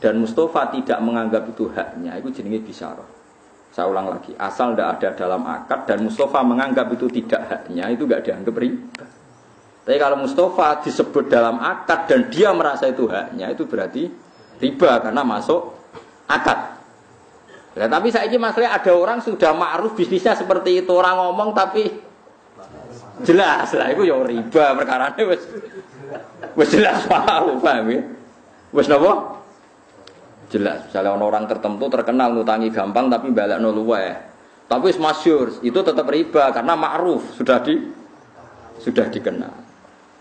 dan 0.05 0.21
Mustafa 0.21 0.69
tidak 0.69 1.01
menganggap 1.01 1.49
itu 1.49 1.65
haknya, 1.73 2.21
itu 2.21 2.29
jenenge 2.29 2.61
bisyarah. 2.61 3.09
Saya 3.73 3.89
ulang 3.89 4.13
lagi, 4.13 4.37
asal 4.37 4.77
tidak 4.77 5.01
ada 5.01 5.09
dalam 5.17 5.49
akad 5.49 5.89
dan 5.89 6.05
Mustafa 6.05 6.45
menganggap 6.45 6.93
itu 6.93 7.09
tidak 7.09 7.49
haknya, 7.49 7.89
itu 7.89 8.05
nggak 8.05 8.21
dianggap 8.21 8.53
riba. 8.53 9.05
Tapi 9.89 9.97
kalau 9.97 10.21
Mustafa 10.21 10.85
disebut 10.85 11.33
dalam 11.33 11.57
akad 11.57 12.05
dan 12.05 12.29
dia 12.29 12.53
merasa 12.53 12.85
itu 12.85 13.09
haknya, 13.09 13.49
itu 13.49 13.65
berarti 13.65 14.13
riba 14.61 15.01
karena 15.01 15.25
masuk 15.25 15.73
akad. 16.29 16.77
Ya, 17.75 17.89
tapi 17.89 18.13
saya 18.13 18.29
ini 18.29 18.37
masalahnya 18.37 18.77
ada 18.77 18.93
orang 18.93 19.19
sudah 19.25 19.57
ma'ruf 19.57 19.97
bisnisnya 19.97 20.37
seperti 20.37 20.85
itu 20.85 20.93
orang 20.95 21.17
ngomong 21.17 21.57
tapi 21.57 21.91
jelas 23.27 23.67
lah 23.75 23.89
itu 23.91 24.07
ya 24.07 24.15
riba 24.23 24.65
perkara 24.79 25.11
ini 25.19 25.23
wes 25.27 25.43
wes 26.55 26.71
jelas 26.71 27.03
paham 27.11 27.59
paham 27.59 27.91
ya 27.91 28.03
wes 28.71 28.87
nopo 28.87 29.34
jelas 30.55 30.87
misalnya 30.87 31.19
orang 31.19 31.51
tertentu 31.51 31.91
terkenal 31.91 32.31
ngutangi 32.31 32.71
gampang 32.71 33.11
tapi 33.11 33.35
balik 33.35 33.59
no 33.59 33.75
luwe 33.75 34.15
tapi 34.71 34.95
masyur 34.95 35.59
itu 35.67 35.79
tetap 35.83 36.07
riba 36.07 36.55
karena 36.55 36.79
ma'ruf 36.79 37.35
sudah 37.35 37.59
di 37.67 37.75
sudah 38.79 39.11
dikenal 39.11 39.53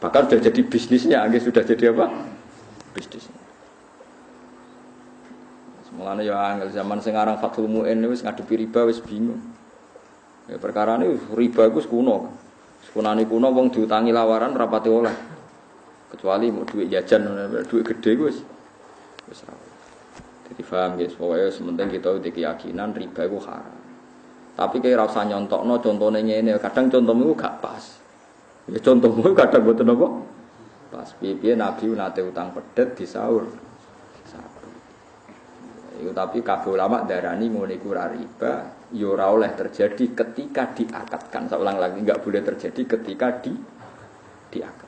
bahkan 0.02 0.26
sudah 0.26 0.42
jadi 0.42 0.62
bisnisnya 0.66 1.30
sudah 1.38 1.62
jadi 1.62 1.94
apa 1.94 2.10
bisnisnya 2.98 3.44
Mulane 5.94 6.26
ya 6.26 6.36
angel 6.58 6.74
zaman 6.74 6.98
sing 7.06 7.14
aran 7.14 7.38
Fathul 7.38 7.70
Muin 7.70 8.02
wis 8.10 8.26
ngadepi 8.26 8.66
riba 8.66 8.82
wis 8.90 8.98
bingung. 8.98 9.40
Ya 10.50 10.58
perkara 10.58 10.98
ini 10.98 11.14
riba 11.38 11.70
iku 11.70 11.80
kuno. 11.86 12.34
Sekunane 12.84 13.24
kuno 13.30 13.54
wong 13.54 13.70
diutangi 13.70 14.10
lawaran 14.10 14.58
rapati 14.58 14.90
oleh. 14.90 15.16
Kecuali 16.12 16.50
mau 16.50 16.66
duit 16.66 16.90
jajan, 16.90 17.26
duit 17.70 17.86
gede 17.86 18.12
ra. 18.18 18.34
Jadi 20.54 20.70
paham 20.70 21.02
guys, 21.02 21.18
pokoknya 21.18 21.50
sementing 21.50 21.90
kita 21.98 22.14
udah 22.14 22.30
keyakinan 22.30 22.94
riba 22.94 23.26
itu 23.26 23.42
haram. 23.42 23.78
Tapi 24.54 24.76
kayak 24.86 25.02
rasa 25.02 25.26
nyontok 25.26 25.66
no 25.66 25.82
contohnya 25.82 26.22
ini, 26.22 26.54
kadang 26.62 26.94
contohmu 26.94 27.34
gak 27.34 27.58
pas. 27.58 27.82
Ya 28.70 28.78
contohmu 28.78 29.34
kadang 29.42 29.66
buat 29.66 29.82
apa? 29.82 30.08
Pas 30.94 31.10
pipi 31.18 31.58
Nabi 31.58 31.90
nate 31.98 32.22
utang 32.22 32.54
pedet 32.54 32.94
di 32.94 33.10
sahur. 33.10 33.50
Iku 35.94 36.10
tapi 36.14 36.46
kabeh 36.46 36.70
ulama 36.74 37.02
darani 37.06 37.50
ngono 37.50 37.74
iku 37.74 37.94
ora 37.98 38.14
riba, 38.14 38.54
ya 38.94 39.06
ora 39.10 39.34
oleh 39.34 39.50
terjadi 39.58 40.14
ketika 40.14 40.70
diakatkan. 40.70 41.50
Saya 41.50 41.62
ulang 41.62 41.82
lagi, 41.82 41.98
enggak 42.02 42.22
boleh 42.22 42.46
terjadi 42.46 42.98
ketika 42.98 43.42
di 43.42 43.54
diakatkan. 44.54 44.83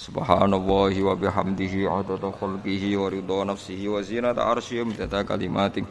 Subhanallah 0.00 0.92
wa 0.96 1.12
bihamdihi 1.12 1.84
adada 1.84 2.32
khalqihi 2.32 2.96
wa 2.96 3.12
ridha 3.12 3.44
nafsihi 3.44 3.84
wa 3.92 4.00
zinata 4.00 4.48
arsyihi 4.48 4.96
wa 4.96 5.24
kalimatih. 5.28 5.84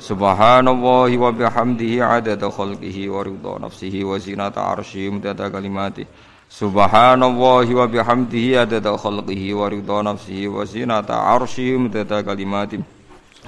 Subhanallah 0.00 1.12
wa 1.12 1.32
bihamdihi 1.36 2.00
adada 2.00 2.48
khalqihi 2.48 3.12
wa 3.12 3.20
ridha 3.20 3.58
nafsihi 3.60 4.04
wa 4.08 4.16
zinata 4.16 4.64
arsyihi 4.72 5.20
wa 5.20 5.50
kalimatih. 5.52 6.06
Subhanallah 6.52 7.64
wa 7.64 7.88
bihamdihi 7.88 8.56
adada 8.60 8.92
khalqihi 8.96 9.56
wa 9.56 9.68
ridha 9.72 10.02
nafsihi 10.04 10.48
wa 10.48 10.64
zinata 10.68 11.16
arsyihi 11.16 11.80
midada 11.80 12.20
kalimati 12.20 12.76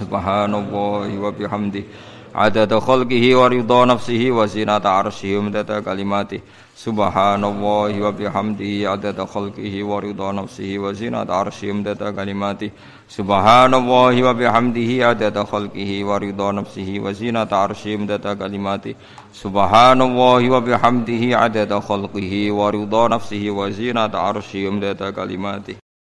Subhanallah 0.01 1.05
wa 1.13 1.29
bihamdihi 1.29 1.85
adada 2.33 2.81
khalqihi 2.81 3.37
wa 3.37 3.53
ridha 3.53 3.85
nafsihi 3.85 4.33
wa 4.33 4.49
zinata 4.49 4.89
arsyihi 4.89 5.37
midada 5.37 5.85
kalimati 5.85 6.41
Subhanallah 6.75 7.95
wa 8.03 8.11
bihamdihi 8.11 8.83
adada 8.83 9.23
khalqihi 9.31 9.87
wa 9.87 10.01
ridha 10.03 10.33
nafsihi 10.35 10.79
wa 10.83 10.91
zinata 10.91 11.31
arsyihi 11.31 11.71
midada 11.71 12.11
kalimati 12.11 12.73
Subhanallah 13.07 14.11
wa 14.11 14.35
bihamdihi 14.35 14.99
adada 15.07 15.47
khalqihi 15.47 16.03
wa 16.03 16.19
ridha 16.19 16.51
nafsihi 16.51 16.99
wa 16.99 17.15
zinata 17.15 17.63
arsyihi 17.63 17.99
midada 18.03 18.35
kalimati 18.35 18.97
Subhanallah 19.31 20.43
wa 20.43 20.61
bihamdihi 20.61 21.31
adada 21.31 21.79
khalqihi 21.79 22.51
wa 22.51 22.71
ridha 22.75 23.07
nafsihi 23.07 23.55
wa 23.55 23.71
zinata 23.71 24.19
arsyihi 24.19 24.67
umdata 24.67 25.15
kalimati 25.15 25.84